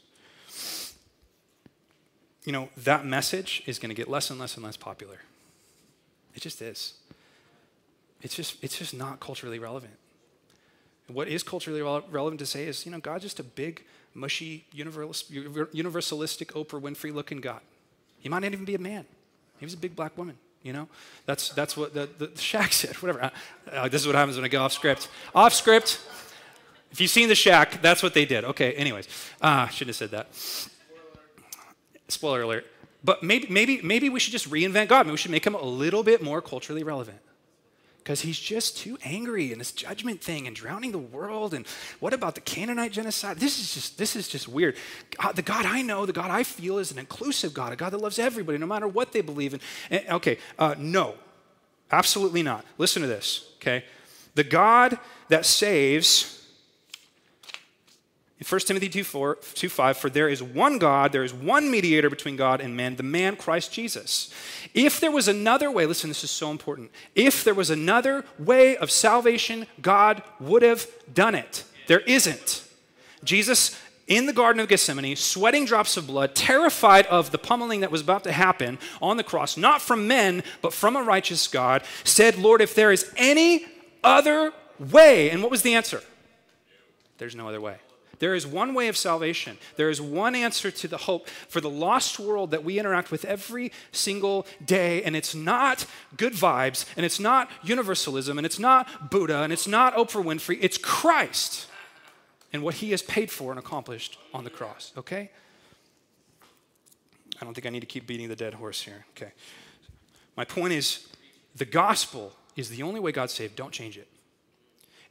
[2.44, 5.18] You know, that message is going to get less and less and less popular.
[6.34, 6.94] It just is.
[8.22, 9.94] It's just, it's just not culturally relevant.
[11.08, 16.46] What is culturally relevant to say is, you know, God's just a big, mushy, universalistic
[16.52, 17.60] Oprah Winfrey looking God.
[18.18, 19.04] He might not even be a man.
[19.58, 20.88] He was a big black woman, you know?
[21.24, 23.30] That's, that's what the, the Shack said, whatever.
[23.70, 25.08] Uh, this is what happens when I go off script.
[25.34, 26.00] Off script,
[26.96, 28.42] if you've seen The Shack, that's what they did.
[28.42, 29.06] Okay, anyways.
[29.42, 30.28] Uh, shouldn't have said that.
[32.09, 32.66] Spoiler alert.
[33.04, 35.04] But maybe, maybe, maybe we should just reinvent God.
[35.04, 37.18] Maybe we should make him a little bit more culturally relevant.
[37.98, 41.52] Because he's just too angry and this judgment thing and drowning the world.
[41.52, 41.66] And
[42.00, 43.37] what about the Canaanite genocide?
[43.40, 44.74] This is just, this is just weird.
[45.20, 47.92] God, the God I know, the God I feel is an inclusive God, a God
[47.92, 49.61] that loves everybody, no matter what they believe in.
[49.90, 51.16] And, okay, uh, no,
[51.92, 52.64] absolutely not.
[52.78, 53.85] Listen to this, okay?
[54.35, 56.32] The God that saves
[58.44, 62.11] 1 Timothy 2, 4, 2 5, for there is one God, there is one mediator
[62.11, 64.31] between God and man, the man Christ Jesus.
[64.75, 66.90] If there was another way, listen, this is so important.
[67.14, 71.64] If there was another way of salvation, God would have done it.
[71.87, 72.64] There isn't.
[73.25, 77.90] Jesus in the Garden of Gethsemane, sweating drops of blood, terrified of the pummeling that
[77.90, 81.83] was about to happen on the cross, not from men, but from a righteous God,
[82.05, 83.64] said, Lord, if there is any
[84.05, 85.31] other way.
[85.31, 86.03] And what was the answer?
[87.18, 87.77] There's no other way.
[88.18, 89.59] There is one way of salvation.
[89.76, 93.24] There is one answer to the hope for the lost world that we interact with
[93.24, 95.02] every single day.
[95.02, 99.66] And it's not good vibes, and it's not universalism, and it's not Buddha, and it's
[99.66, 100.59] not Oprah Winfrey.
[100.61, 101.66] It's Christ
[102.52, 105.31] and what he has paid for and accomplished on the cross, okay?
[107.40, 109.33] I don't think I need to keep beating the dead horse here, okay?
[110.37, 111.07] My point is
[111.55, 113.57] the gospel is the only way God saved.
[113.57, 114.09] Don't change it.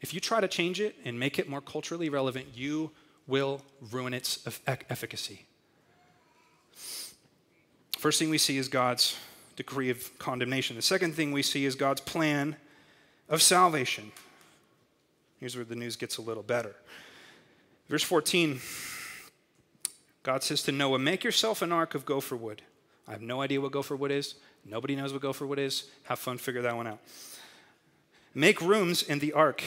[0.02, 2.92] If you try to change it and make it more culturally relevant, you
[3.28, 5.46] will ruin its efficacy.
[7.98, 9.18] First thing we see is God's
[9.56, 10.76] decree of condemnation.
[10.76, 12.56] The second thing we see is God's plan
[13.30, 14.12] of salvation.
[15.40, 16.76] Here's where the news gets a little better.
[17.90, 18.60] Verse 14
[20.24, 22.64] God says to Noah, Make yourself an ark of gopher wood.
[23.08, 24.36] I have no idea what gopher wood is.
[24.66, 25.86] Nobody knows what gopher wood is.
[26.04, 27.00] Have fun, figure that one out.
[28.34, 29.64] Make rooms in the ark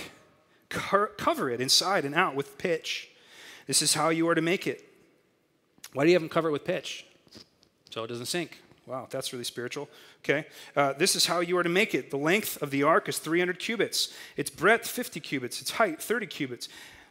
[0.68, 3.10] cover it inside and out with pitch.
[3.66, 4.84] This is how you are to make it.
[5.92, 7.06] Why do you have them cover it with pitch?
[7.90, 8.60] So it doesn't sink.
[8.86, 9.88] Wow, that's really spiritual.
[10.24, 10.46] Okay.
[10.74, 12.10] Uh, this is how you are to make it.
[12.10, 16.26] The length of the ark is 300 cubits, its breadth 50 cubits, its height 30
[16.26, 16.68] cubits.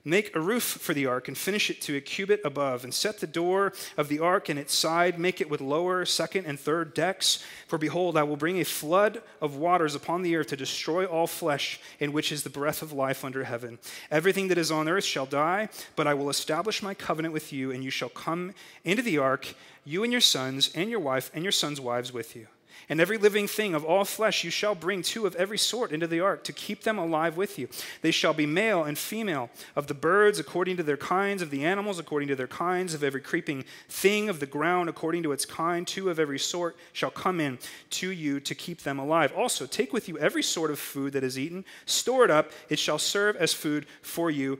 [0.07, 3.19] Make a roof for the ark and finish it to a cubit above, and set
[3.19, 5.19] the door of the ark in its side.
[5.19, 7.43] Make it with lower, second, and third decks.
[7.67, 11.27] For behold, I will bring a flood of waters upon the earth to destroy all
[11.27, 13.79] flesh, in which is the breath of life under heaven.
[14.09, 15.67] Everything that is on earth shall die,
[15.97, 18.53] but I will establish my covenant with you, and you shall come
[18.85, 22.33] into the ark, you and your sons, and your wife, and your sons' wives with
[22.33, 22.47] you.
[22.89, 26.07] And every living thing of all flesh you shall bring two of every sort into
[26.07, 27.67] the ark to keep them alive with you.
[28.01, 31.65] They shall be male and female, of the birds according to their kinds, of the
[31.65, 35.45] animals according to their kinds, of every creeping thing of the ground according to its
[35.45, 35.85] kind.
[35.85, 39.33] Two of every sort shall come in to you to keep them alive.
[39.35, 42.79] Also, take with you every sort of food that is eaten, store it up, it
[42.79, 44.59] shall serve as food for you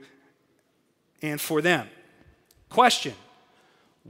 [1.22, 1.88] and for them.
[2.68, 3.14] Question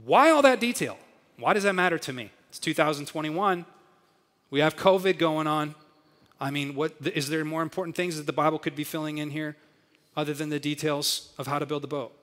[0.03, 0.97] Why all that detail?
[1.37, 2.31] Why does that matter to me?
[2.49, 3.65] It's 2021.
[4.51, 5.75] We have COVID going on.
[6.39, 9.31] I mean, what, is there more important things that the Bible could be filling in
[9.31, 9.55] here
[10.15, 12.13] other than the details of how to build a boat?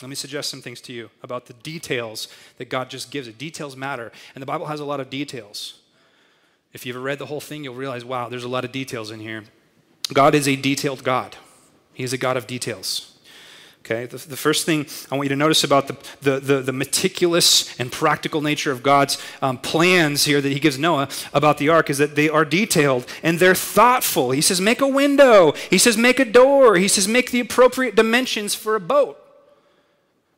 [0.00, 2.28] Let me suggest some things to you about the details
[2.58, 3.38] that God just gives it.
[3.38, 5.80] Details matter, and the Bible has a lot of details.
[6.72, 9.10] If you've ever read the whole thing, you'll realize, wow, there's a lot of details
[9.10, 9.44] in here.
[10.12, 11.36] God is a detailed God,
[11.92, 13.11] He is a God of details.
[13.82, 16.72] Okay, the, the, first thing I want you to notice about the, the, the, the
[16.72, 21.68] meticulous and practical nature of God's um, plans here that He gives Noah about the
[21.68, 24.30] ark is that they are detailed and they're thoughtful.
[24.30, 25.50] He says, make a window.
[25.68, 26.76] He says, make a door.
[26.76, 29.18] He says, make the appropriate dimensions for a boat.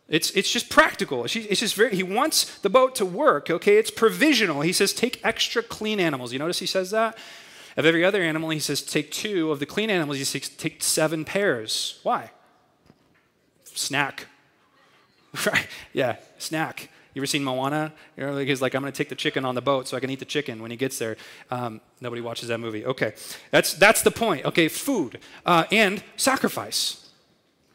[0.08, 1.26] It's, it's just practical.
[1.26, 3.76] It's just very, he wants the boat to work, okay?
[3.76, 4.62] It's provisional.
[4.62, 6.32] He says, take extra clean animals.
[6.32, 7.18] You notice he says that?
[7.76, 9.50] Of every other animal, he says, take two.
[9.50, 12.00] Of the clean animals, he says, take seven pairs.
[12.04, 12.30] Why?
[13.74, 14.26] Snack.
[15.46, 15.66] Right?
[15.92, 16.90] Yeah, snack.
[17.12, 17.92] You ever seen Moana?
[18.16, 20.00] You know, he's like, I'm going to take the chicken on the boat so I
[20.00, 21.16] can eat the chicken when he gets there.
[21.50, 22.84] Um, nobody watches that movie.
[22.86, 23.14] Okay,
[23.50, 24.44] that's that's the point.
[24.44, 27.08] Okay, food uh, and sacrifice.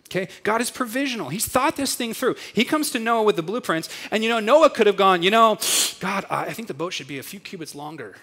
[0.08, 1.30] Okay, God is provisional.
[1.30, 2.36] He's thought this thing through.
[2.54, 5.32] He comes to Noah with the blueprints, and you know, Noah could have gone, you
[5.32, 5.58] know,
[6.00, 8.16] God, I think the boat should be a few cubits longer.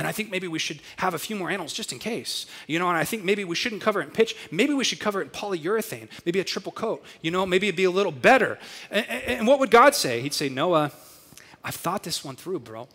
[0.00, 2.46] And I think maybe we should have a few more animals just in case.
[2.66, 4.34] You know, and I think maybe we shouldn't cover it in pitch.
[4.50, 7.04] Maybe we should cover it in polyurethane, maybe a triple coat.
[7.20, 8.58] You know, maybe it'd be a little better.
[8.90, 10.22] And, and what would God say?
[10.22, 10.90] He'd say, Noah,
[11.62, 12.88] I've thought this one through, bro.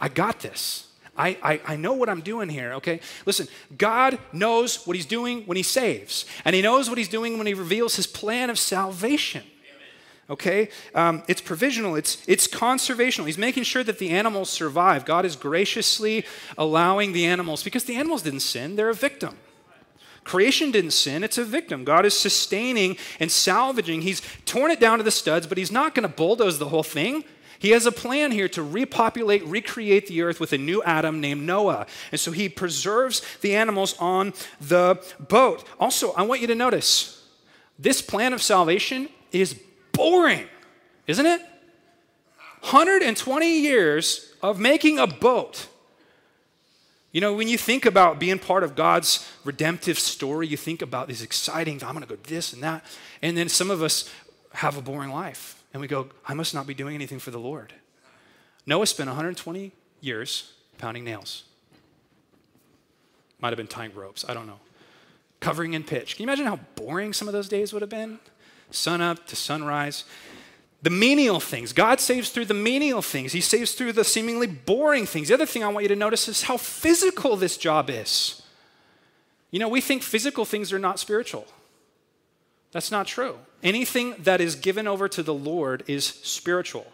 [0.00, 0.88] I got this.
[1.16, 2.98] I, I, I, know what I'm doing here, okay?
[3.24, 3.46] Listen,
[3.78, 7.46] God knows what He's doing when He saves, and He knows what He's doing when
[7.46, 9.44] He reveals His plan of salvation.
[10.28, 10.68] Okay?
[10.94, 13.26] Um, it's provisional, it's, it's conservational.
[13.26, 15.04] He's making sure that the animals survive.
[15.04, 16.24] God is graciously
[16.58, 19.36] allowing the animals, because the animals didn't sin, they're a victim.
[20.24, 21.84] Creation didn't sin, it's a victim.
[21.84, 24.02] God is sustaining and salvaging.
[24.02, 26.82] He's torn it down to the studs, but He's not going to bulldoze the whole
[26.82, 27.22] thing.
[27.58, 31.42] He has a plan here to repopulate, recreate the earth with a new Adam named
[31.42, 31.86] Noah.
[32.10, 35.64] And so he preserves the animals on the boat.
[35.80, 37.24] Also, I want you to notice
[37.78, 39.58] this plan of salvation is
[39.96, 40.46] boring,
[41.06, 41.40] isn't it?
[42.60, 45.68] 120 years of making a boat.
[47.12, 51.08] You know, when you think about being part of God's redemptive story, you think about
[51.08, 52.84] these exciting, I'm going to go this and that.
[53.22, 54.10] And then some of us
[54.52, 57.38] have a boring life and we go, I must not be doing anything for the
[57.38, 57.72] Lord.
[58.66, 61.44] Noah spent 120 years pounding nails.
[63.40, 64.60] Might have been tying ropes, I don't know.
[65.40, 66.16] Covering in pitch.
[66.16, 68.18] Can you imagine how boring some of those days would have been?
[68.70, 70.04] Sun up to sunrise.
[70.82, 71.72] The menial things.
[71.72, 73.32] God saves through the menial things.
[73.32, 75.28] He saves through the seemingly boring things.
[75.28, 78.42] The other thing I want you to notice is how physical this job is.
[79.50, 81.46] You know, we think physical things are not spiritual.
[82.72, 83.38] That's not true.
[83.62, 86.86] Anything that is given over to the Lord is spiritual.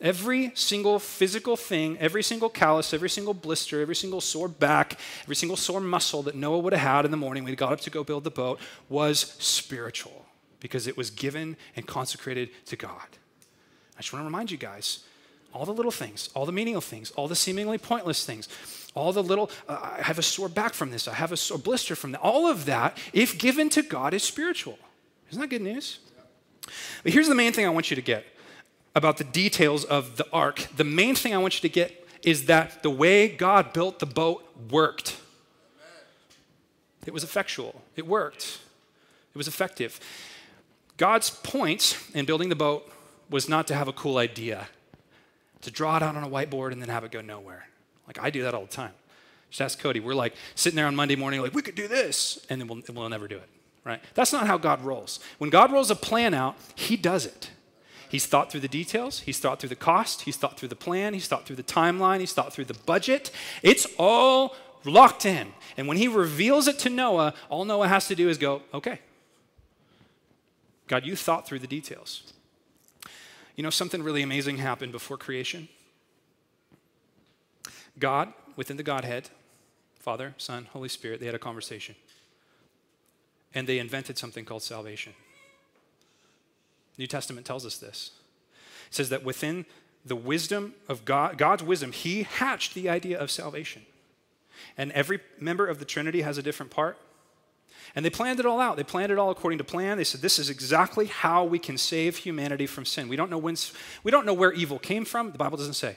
[0.00, 5.34] Every single physical thing, every single callus, every single blister, every single sore back, every
[5.34, 7.80] single sore muscle that Noah would have had in the morning when he got up
[7.80, 10.17] to go build the boat was spiritual
[10.60, 13.06] because it was given and consecrated to God.
[13.96, 15.00] I just want to remind you guys
[15.52, 18.48] all the little things, all the menial things, all the seemingly pointless things,
[18.94, 21.58] all the little, uh, I have a sore back from this, I have a sore
[21.58, 24.78] blister from that, all of that, if given to God, is spiritual.
[25.30, 26.00] Isn't that good news?
[27.02, 28.26] But here's the main thing I want you to get
[28.94, 30.66] about the details of the ark.
[30.76, 34.06] The main thing I want you to get is that the way God built the
[34.06, 35.16] boat worked.
[37.06, 38.58] It was effectual, it worked,
[39.34, 39.98] it was effective.
[40.98, 42.90] God's point in building the boat
[43.30, 44.68] was not to have a cool idea,
[45.62, 47.68] to draw it out on a whiteboard and then have it go nowhere.
[48.06, 48.92] Like I do that all the time.
[49.48, 50.00] Just ask Cody.
[50.00, 52.82] We're like sitting there on Monday morning, like, we could do this, and then we'll,
[52.94, 53.48] we'll never do it
[53.88, 54.00] right?
[54.14, 55.18] That's not how God rolls.
[55.38, 57.50] When God rolls a plan out, He does it.
[58.08, 61.14] He's thought through the details, He's thought through the cost, He's thought through the plan,
[61.14, 63.30] He's thought through the timeline, He's thought through the budget.
[63.62, 65.48] It's all locked in.
[65.76, 69.00] And when He reveals it to Noah, all Noah has to do is go, okay.
[70.88, 72.32] God, you thought through the details.
[73.56, 75.68] You know, something really amazing happened before creation.
[77.98, 79.30] God, within the Godhead,
[79.98, 81.94] Father, Son, Holy Spirit, they had a conversation
[83.54, 85.14] and they invented something called salvation.
[86.96, 88.10] New Testament tells us this.
[88.88, 89.66] It says that within
[90.04, 93.82] the wisdom of God, God's wisdom, He hatched the idea of salvation.
[94.76, 96.98] And every member of the Trinity has a different part.
[97.94, 98.76] And they planned it all out.
[98.76, 99.96] They planned it all according to plan.
[99.96, 103.08] They said, This is exactly how we can save humanity from sin.
[103.08, 103.56] We don't know, when,
[104.02, 105.32] we don't know where evil came from.
[105.32, 105.96] The Bible doesn't say.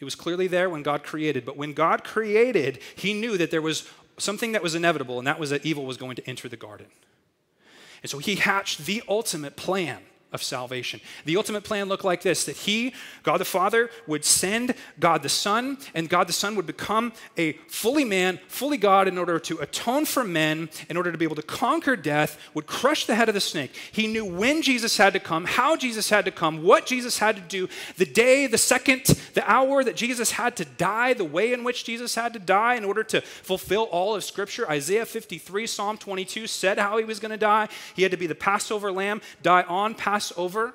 [0.00, 1.44] It was clearly there when God created.
[1.44, 5.38] But when God created, He knew that there was something that was inevitable, and that
[5.38, 6.86] was that evil was going to enter the garden.
[8.02, 11.00] And so he hatched the ultimate plan of salvation.
[11.24, 15.28] The ultimate plan looked like this that he, God the Father, would send God the
[15.28, 19.58] Son, and God the Son would become a fully man, fully God in order to
[19.58, 23.28] atone for men, in order to be able to conquer death, would crush the head
[23.28, 23.74] of the snake.
[23.90, 27.36] He knew when Jesus had to come, how Jesus had to come, what Jesus had
[27.36, 31.54] to do, the day, the second, the hour that Jesus had to die, the way
[31.54, 34.68] in which Jesus had to die in order to fulfill all of Scripture.
[34.70, 37.68] Isaiah 53, Psalm 22 said how he was going to die.
[37.96, 40.74] He had to be the Passover lamb, die on Passover Passover.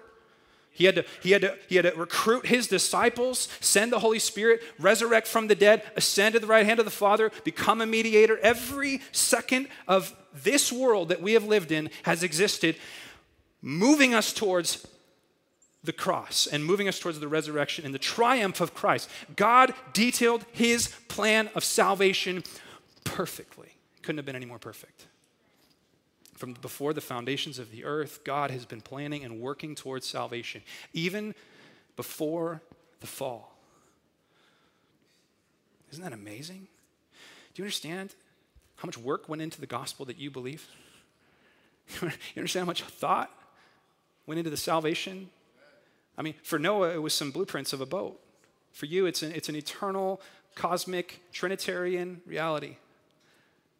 [0.72, 4.18] He had, to, he, had to, he had to recruit his disciples, send the Holy
[4.18, 7.86] Spirit, resurrect from the dead, ascend to the right hand of the Father, become a
[7.86, 8.40] mediator.
[8.40, 12.78] Every second of this world that we have lived in has existed,
[13.62, 14.88] moving us towards
[15.84, 19.10] the cross and moving us towards the resurrection and the triumph of Christ.
[19.36, 22.44] God detailed his plan of salvation
[23.04, 23.74] perfectly.
[24.02, 25.06] Couldn't have been any more perfect.
[26.34, 30.62] From before the foundations of the earth, God has been planning and working towards salvation,
[30.94, 31.36] even
[31.96, 32.62] before
[33.00, 33.56] the fall.
[35.92, 36.68] Isn't that amazing?
[37.54, 38.16] Do you understand
[38.78, 40.68] how much work went into the gospel that you believe?
[42.02, 43.30] you understand how much thought
[44.26, 45.30] went into the salvation?
[46.18, 48.20] I mean, for Noah, it was some blueprints of a boat.
[48.72, 50.20] For you, it's an, it's an eternal,
[50.56, 52.78] cosmic, Trinitarian reality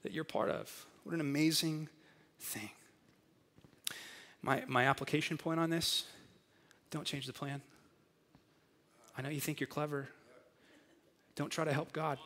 [0.04, 0.86] that you're part of.
[1.04, 1.90] What an amazing
[2.44, 2.70] thing.
[4.42, 6.06] My, my application point on this
[6.92, 7.62] don't change the plan.
[9.18, 10.10] I know you think you're clever.
[11.36, 12.20] Don't try to help God.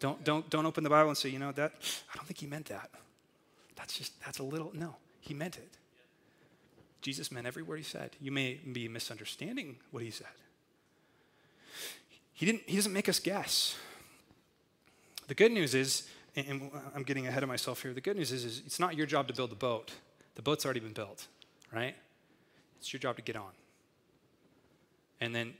[0.00, 1.72] Don't, don't, don't open the Bible and say, you know, that,
[2.12, 2.90] I don't think he meant that.
[3.76, 5.68] That's just, that's a little, no, he meant it.
[7.02, 8.10] Jesus meant every word he said.
[8.20, 10.26] You may be misunderstanding what he said.
[12.32, 13.76] He, didn't, he doesn't make us guess.
[15.28, 18.44] The good news is, and I'm getting ahead of myself here, the good news is,
[18.44, 19.92] is it's not your job to build the boat.
[20.34, 21.26] The boat's already been built,
[21.72, 21.94] right?
[22.78, 23.52] It's your job to get on.
[25.20, 25.54] And then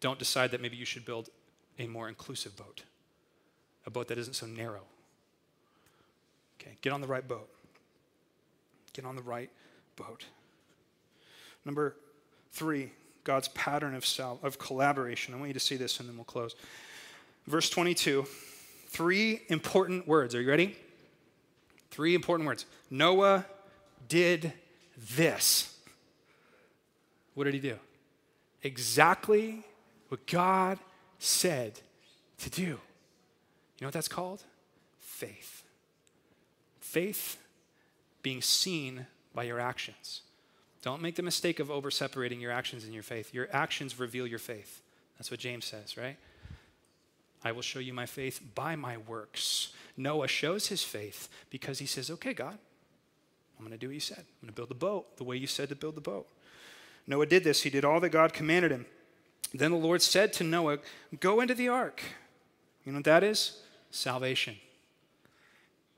[0.00, 1.30] don't decide that maybe you should build
[1.78, 2.84] a more inclusive boat,
[3.86, 4.82] a boat that isn't so narrow.
[6.60, 7.48] Okay, get on the right boat.
[8.92, 9.50] Get on the right
[9.96, 10.24] boat.
[11.64, 11.96] Number
[12.52, 12.92] three,
[13.24, 15.34] God's pattern of, sal- of collaboration.
[15.34, 16.54] I want you to see this and then we'll close.
[17.46, 18.26] Verse 22,
[18.94, 20.36] three important words.
[20.36, 20.76] Are you ready?
[21.90, 22.64] Three important words.
[22.90, 23.44] Noah
[24.08, 24.52] did
[25.16, 25.76] this.
[27.34, 27.76] What did he do?
[28.62, 29.64] Exactly
[30.08, 30.78] what God
[31.18, 31.80] said
[32.38, 32.62] to do.
[32.62, 32.78] You
[33.80, 34.44] know what that's called?
[35.00, 35.64] Faith.
[36.78, 37.38] Faith
[38.22, 40.22] being seen by your actions.
[40.82, 43.34] Don't make the mistake of over separating your actions and your faith.
[43.34, 44.82] Your actions reveal your faith.
[45.18, 46.16] That's what James says, right?
[47.44, 49.72] I will show you my faith by my works.
[49.96, 52.58] Noah shows his faith because he says, Okay, God,
[53.58, 54.18] I'm going to do what you said.
[54.18, 56.26] I'm going to build the boat the way you said to build the boat.
[57.06, 57.62] Noah did this.
[57.62, 58.86] He did all that God commanded him.
[59.52, 60.78] Then the Lord said to Noah,
[61.20, 62.02] Go into the ark.
[62.84, 63.60] You know what that is?
[63.90, 64.56] Salvation.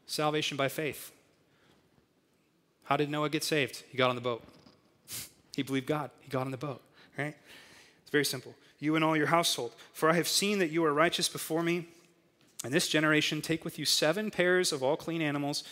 [0.07, 1.13] Salvation by faith.
[2.85, 3.83] How did Noah get saved?
[3.91, 4.43] He got on the boat.
[5.57, 6.11] He believed God.
[6.21, 6.83] He got on the boat,
[7.17, 7.35] right?
[8.03, 8.55] It's very simple.
[8.79, 9.73] You and all your household.
[9.93, 11.87] For I have seen that you are righteous before me.
[12.65, 15.63] And this generation, take with you seven pairs of all clean animals,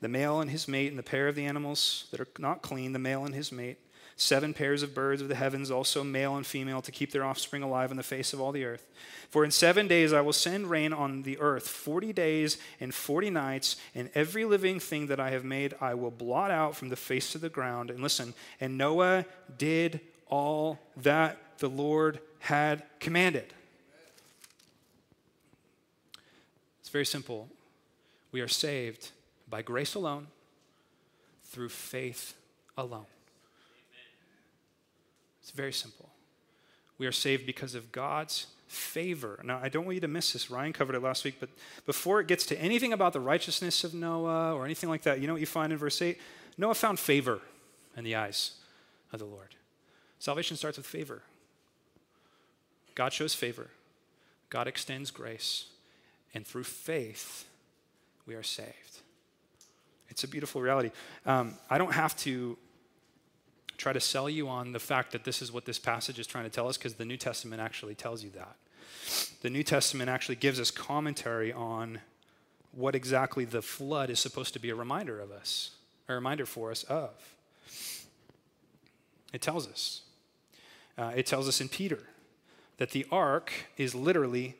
[0.00, 2.92] the male and his mate, and the pair of the animals that are not clean,
[2.92, 3.78] the male and his mate
[4.20, 7.62] seven pairs of birds of the heavens, also male and female, to keep their offspring
[7.62, 8.86] alive on the face of all the earth.
[9.30, 13.30] For in seven days I will send rain on the earth, forty days and forty
[13.30, 16.96] nights, and every living thing that I have made I will blot out from the
[16.96, 17.90] face of the ground.
[17.90, 19.24] And listen, and Noah
[19.56, 23.52] did all that the Lord had commanded.
[26.80, 27.48] It's very simple.
[28.32, 29.10] We are saved
[29.48, 30.28] by grace alone,
[31.44, 32.34] through faith
[32.76, 33.06] alone.
[35.42, 36.10] It's very simple.
[36.98, 39.40] We are saved because of God's favor.
[39.42, 40.50] Now, I don't want you to miss this.
[40.50, 41.48] Ryan covered it last week, but
[41.86, 45.26] before it gets to anything about the righteousness of Noah or anything like that, you
[45.26, 46.18] know what you find in verse 8?
[46.58, 47.40] Noah found favor
[47.96, 48.52] in the eyes
[49.12, 49.54] of the Lord.
[50.18, 51.22] Salvation starts with favor.
[52.98, 53.68] God shows favor,
[54.50, 55.66] God extends grace,
[56.34, 57.48] and through faith,
[58.26, 59.02] we are saved.
[60.08, 60.90] It's a beautiful reality.
[61.24, 62.58] Um, I don't have to
[63.76, 66.42] try to sell you on the fact that this is what this passage is trying
[66.42, 68.56] to tell us because the New Testament actually tells you that.
[69.42, 72.00] The New Testament actually gives us commentary on
[72.72, 75.70] what exactly the flood is supposed to be a reminder of us,
[76.08, 77.12] a reminder for us of.
[79.32, 80.02] It tells us.
[80.98, 82.00] Uh, it tells us in Peter
[82.78, 84.56] that the ark is literally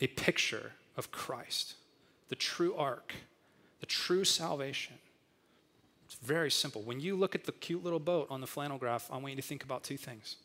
[0.00, 1.74] a picture of Christ,
[2.28, 3.14] the true ark,
[3.80, 4.96] the true salvation.
[6.06, 6.82] It's very simple.
[6.82, 9.36] When you look at the cute little boat on the flannel graph, I want you
[9.36, 10.36] to think about two things.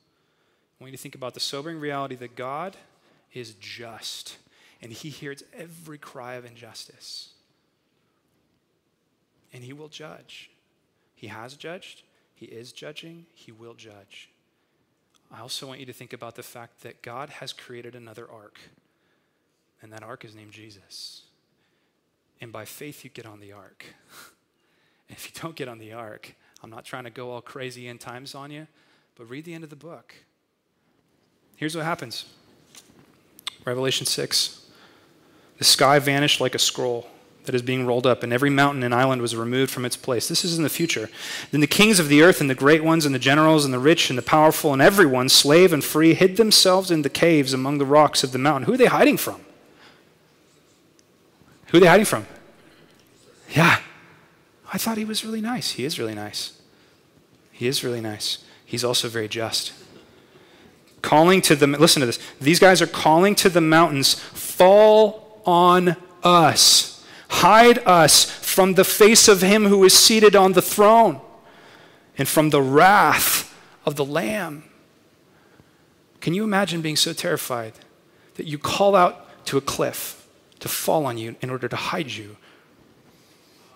[0.79, 2.77] I want you to think about the sobering reality that God
[3.33, 4.37] is just
[4.81, 7.29] and he hears every cry of injustice.
[9.53, 10.51] And he will judge.
[11.15, 12.03] He has judged,
[12.33, 14.28] he is judging, he will judge.
[15.31, 18.59] I also want you to think about the fact that God has created another ark,
[19.81, 21.23] and that ark is named Jesus.
[22.41, 23.85] And by faith, you get on the ark.
[25.11, 27.97] If you don't get on the ark, I'm not trying to go all crazy in
[27.97, 28.67] times on you,
[29.15, 30.13] but read the end of the book.
[31.55, 32.25] Here's what happens
[33.65, 34.67] Revelation 6.
[35.57, 37.09] The sky vanished like a scroll
[37.49, 40.27] that is being rolled up, and every mountain and island was removed from its place.
[40.27, 41.09] This is in the future.
[41.49, 43.79] Then the kings of the earth, and the great ones, and the generals, and the
[43.79, 47.79] rich, and the powerful, and everyone, slave and free, hid themselves in the caves among
[47.79, 48.67] the rocks of the mountain.
[48.67, 49.41] Who are they hiding from?
[51.69, 52.27] Who are they hiding from?
[53.49, 53.79] Yeah,
[54.71, 55.71] I thought he was really nice.
[55.71, 56.61] He is really nice.
[57.51, 58.43] He is really nice.
[58.63, 59.73] He's also very just.
[61.01, 62.19] Calling to the, listen to this.
[62.39, 66.88] These guys are calling to the mountains, fall on us.
[67.39, 71.21] Hide us from the face of him who is seated on the throne
[72.17, 74.63] and from the wrath of the Lamb.
[76.19, 77.73] Can you imagine being so terrified
[78.35, 80.27] that you call out to a cliff
[80.59, 82.35] to fall on you in order to hide you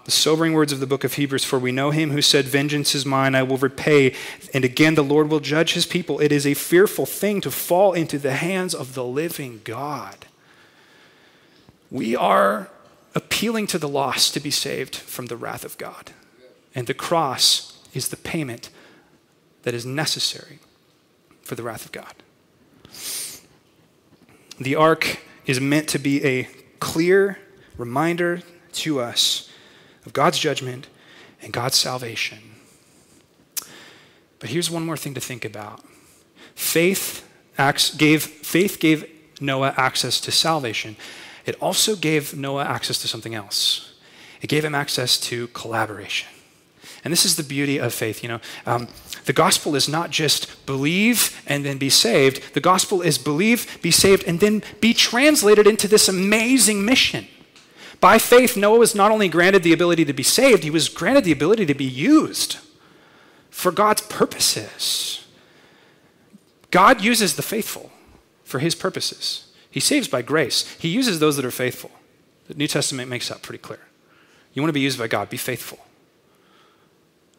[0.06, 2.94] the sobering words of the book of Hebrews For we know him who said, Vengeance
[2.94, 4.14] is mine, I will repay.
[4.54, 6.20] And again, the Lord will judge his people.
[6.20, 10.26] It is a fearful thing to fall into the hands of the living God.
[11.90, 12.70] We are
[13.16, 16.12] appealing to the lost to be saved from the wrath of God.
[16.74, 18.70] And the cross is the payment
[19.64, 20.60] that is necessary
[21.42, 22.14] for the wrath of God.
[24.60, 26.48] The ark is meant to be a
[26.80, 27.40] clear
[27.78, 28.42] reminder
[28.74, 29.50] to us
[30.06, 30.88] of God's judgment
[31.42, 32.40] and God's salvation.
[34.40, 35.82] But here's one more thing to think about.
[36.56, 39.10] Faith acts, gave, faith gave
[39.40, 40.96] Noah access to salvation.
[41.46, 43.94] It also gave Noah access to something else.
[44.42, 46.30] It gave him access to collaboration.
[47.04, 48.24] And this is the beauty of faith.
[48.24, 48.88] You know, um,
[49.26, 52.54] the gospel is not just believe and then be saved.
[52.54, 57.28] The gospel is believe, be saved, and then be translated into this amazing mission.
[58.00, 61.24] By faith, Noah was not only granted the ability to be saved, he was granted
[61.24, 62.58] the ability to be used
[63.50, 65.26] for God's purposes.
[66.70, 67.92] God uses the faithful
[68.44, 69.53] for his purposes.
[69.74, 71.90] He saves by grace, he uses those that are faithful.
[72.48, 73.80] The New Testament makes that pretty clear.
[74.54, 75.80] You want to be used by God, be faithful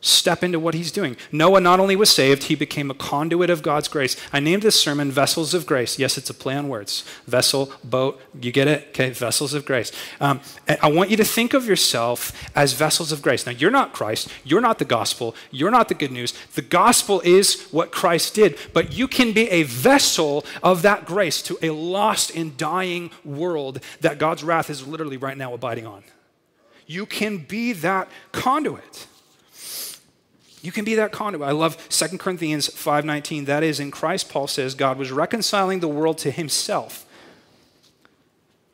[0.05, 1.17] step into what he's doing.
[1.33, 4.17] Noah not only was saved, he became a conduit of God's grace.
[4.33, 5.99] I named this sermon Vessels of Grace.
[5.99, 7.05] Yes, it's a play on words.
[7.27, 8.89] Vessel, boat, you get it?
[8.89, 9.91] Okay, vessels of grace.
[10.21, 10.41] Um,
[10.83, 13.47] I want you to think of yourself as vessels of grace.
[13.47, 14.29] Now, you're not Christ.
[14.45, 15.35] You're not the gospel.
[15.51, 16.35] You're not the good news.
[16.55, 21.41] The gospel is what Christ did, but you can be a vessel of that grace
[21.43, 26.05] to a lost and dying world that God's wrath is literally right now abiding on.
[26.87, 29.07] You can be that conduit.
[30.65, 31.47] You can be that conduit.
[31.47, 33.45] I love 2 Corinthians 5:19.
[33.45, 37.05] That is in Christ Paul says God was reconciling the world to himself.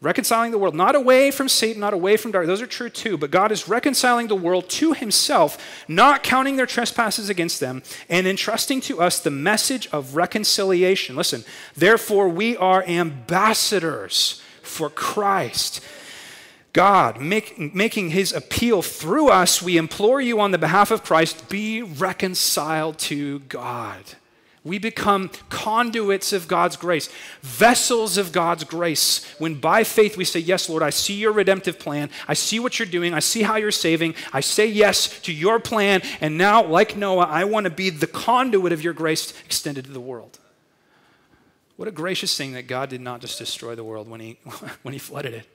[0.00, 2.46] Reconciling the world not away from Satan, not away from dark.
[2.46, 6.64] Those are true too, but God is reconciling the world to himself, not counting their
[6.64, 11.16] trespasses against them, and entrusting to us the message of reconciliation.
[11.16, 11.44] Listen,
[11.76, 15.80] therefore we are ambassadors for Christ
[16.72, 21.48] God, make, making his appeal through us, we implore you on the behalf of Christ,
[21.48, 24.04] be reconciled to God.
[24.62, 27.08] We become conduits of God's grace,
[27.40, 29.24] vessels of God's grace.
[29.38, 32.10] When by faith we say, Yes, Lord, I see your redemptive plan.
[32.28, 33.14] I see what you're doing.
[33.14, 34.14] I see how you're saving.
[34.34, 36.02] I say yes to your plan.
[36.20, 39.92] And now, like Noah, I want to be the conduit of your grace extended to
[39.92, 40.38] the world.
[41.76, 44.32] What a gracious thing that God did not just destroy the world when he,
[44.82, 45.46] when he flooded it.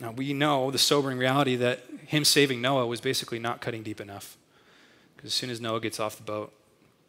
[0.00, 4.00] Now, we know the sobering reality that him saving Noah was basically not cutting deep
[4.00, 4.36] enough.
[5.16, 6.52] Because as soon as Noah gets off the boat,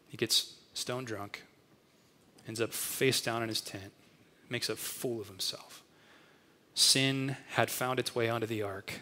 [0.08, 1.44] he gets stone drunk,
[2.48, 3.92] ends up face down in his tent,
[4.50, 5.84] makes a fool of himself.
[6.74, 8.94] Sin had found its way onto the ark.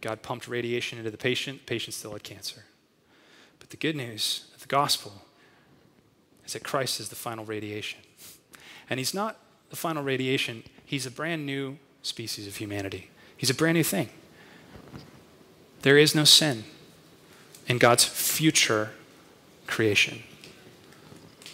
[0.00, 2.64] God pumped radiation into the patient, the patient still had cancer.
[3.58, 5.24] But the good news of the gospel
[6.46, 8.00] is that Christ is the final radiation.
[8.88, 13.10] And he's not the final radiation He's a brand new species of humanity.
[13.36, 14.08] He's a brand new thing.
[15.82, 16.64] There is no sin
[17.66, 18.90] in God's future
[19.66, 20.22] creation.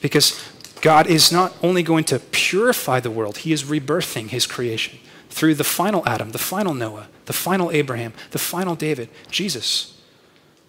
[0.01, 0.41] Because
[0.83, 4.99] God is not only going to purify the world, He is rebirthing His creation
[5.31, 9.99] through the final Adam, the final Noah, the final Abraham, the final David, Jesus,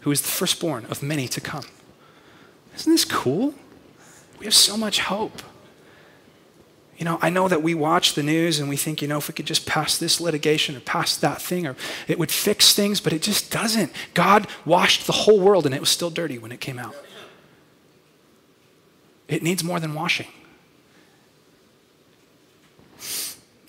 [0.02, 1.66] who is the firstborn of many to come.
[2.76, 3.54] Isn't this cool?
[4.40, 5.42] We have so much hope.
[7.04, 9.28] You know, I know that we watch the news and we think, you know, if
[9.28, 11.76] we could just pass this litigation or pass that thing, or
[12.08, 13.92] it would fix things, but it just doesn't.
[14.14, 16.96] God washed the whole world and it was still dirty when it came out.
[19.28, 20.28] It needs more than washing.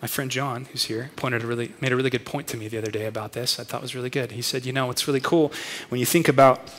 [0.01, 2.68] My friend John, who's here, pointed a really, made a really good point to me
[2.68, 3.59] the other day about this.
[3.59, 4.30] I thought was really good.
[4.30, 5.53] He said, you know, it's really cool
[5.89, 6.70] when you think about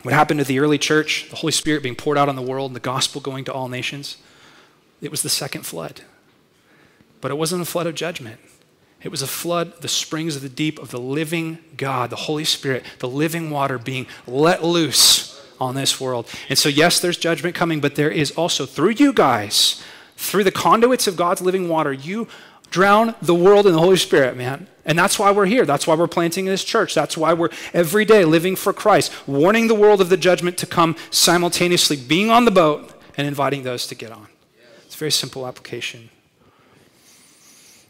[0.00, 2.70] what happened to the early church, the Holy Spirit being poured out on the world,
[2.70, 4.16] and the gospel going to all nations.
[5.00, 6.02] It was the second flood.
[7.20, 8.40] But it wasn't a flood of judgment.
[9.02, 12.44] It was a flood, the springs of the deep of the living God, the Holy
[12.44, 16.28] Spirit, the living water being let loose on this world.
[16.48, 19.82] And so, yes, there's judgment coming, but there is also, through you guys,
[20.16, 22.28] through the conduits of God's living water, you,
[22.70, 24.68] Drown the world in the Holy Spirit, man.
[24.84, 25.66] And that's why we're here.
[25.66, 26.94] That's why we're planting this church.
[26.94, 30.66] That's why we're every day living for Christ, warning the world of the judgment to
[30.66, 34.28] come simultaneously, being on the boat and inviting those to get on.
[35.00, 36.10] Very simple application.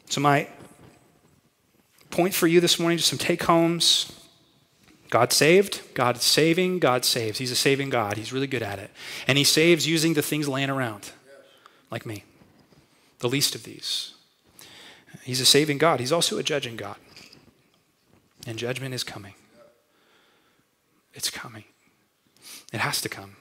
[0.08, 0.46] So, my
[2.10, 4.12] point for you this morning, just some take homes.
[5.08, 7.38] God saved, God is saving, God saves.
[7.38, 8.16] He's a saving God.
[8.16, 8.92] He's really good at it.
[9.26, 11.10] And He saves using the things laying around,
[11.90, 12.22] like me,
[13.18, 14.14] the least of these.
[15.24, 15.98] He's a saving God.
[15.98, 16.94] He's also a judging God.
[18.46, 19.34] And judgment is coming.
[21.12, 21.64] It's coming.
[22.72, 23.34] It has to come.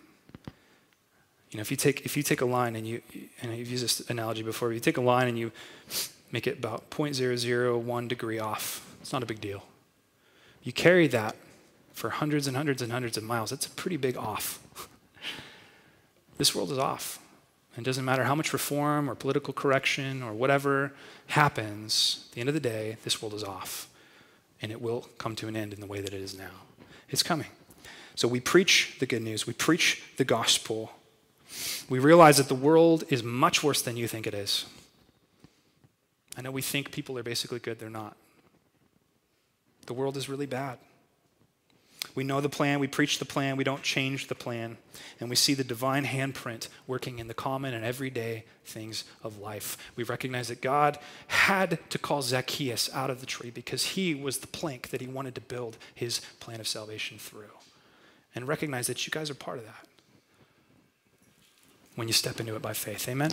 [1.51, 3.01] You know, if you take if you take a line and you
[3.41, 5.51] and I've used this analogy before, you take a line and you
[6.31, 9.63] make it about 0.001 degree off, it's not a big deal.
[10.61, 11.35] You carry that
[11.93, 13.49] for hundreds and hundreds and hundreds of miles.
[13.49, 14.59] That's a pretty big off.
[16.37, 17.19] this world is off.
[17.75, 20.93] And it doesn't matter how much reform or political correction or whatever
[21.27, 23.89] happens, at the end of the day, this world is off.
[24.61, 26.51] And it will come to an end in the way that it is now.
[27.09, 27.47] It's coming.
[28.15, 30.91] So we preach the good news, we preach the gospel.
[31.89, 34.65] We realize that the world is much worse than you think it is.
[36.37, 38.15] I know we think people are basically good, they're not.
[39.87, 40.77] The world is really bad.
[42.15, 44.77] We know the plan, we preach the plan, we don't change the plan,
[45.19, 49.77] and we see the divine handprint working in the common and everyday things of life.
[49.95, 50.97] We recognize that God
[51.27, 55.07] had to call Zacchaeus out of the tree because he was the plank that he
[55.07, 57.51] wanted to build his plan of salvation through.
[58.33, 59.88] And recognize that you guys are part of that
[61.99, 63.07] when you step into it by faith.
[63.07, 63.31] Amen?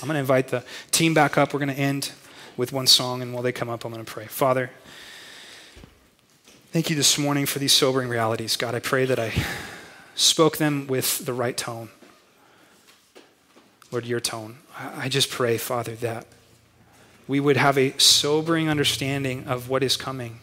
[0.00, 0.62] I'm going to invite the
[0.92, 1.52] team back up.
[1.52, 2.12] We're going to end
[2.56, 4.26] with one song, and while they come up, I'm going to pray.
[4.26, 4.70] Father,
[6.72, 8.56] Thank you this morning for these sobering realities.
[8.56, 9.34] God, I pray that I
[10.14, 11.90] spoke them with the right tone.
[13.90, 14.56] Lord, your tone.
[14.74, 16.26] I just pray, Father, that
[17.28, 20.40] we would have a sobering understanding of what is coming,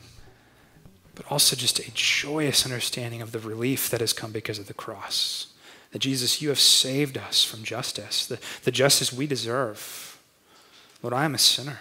[1.16, 4.76] but also just a joyous understanding of the relief that has come because of the
[4.76, 5.48] cross.
[5.92, 10.20] That Jesus, you have saved us from justice, the, the justice we deserve.
[11.02, 11.80] Lord, I am a sinner.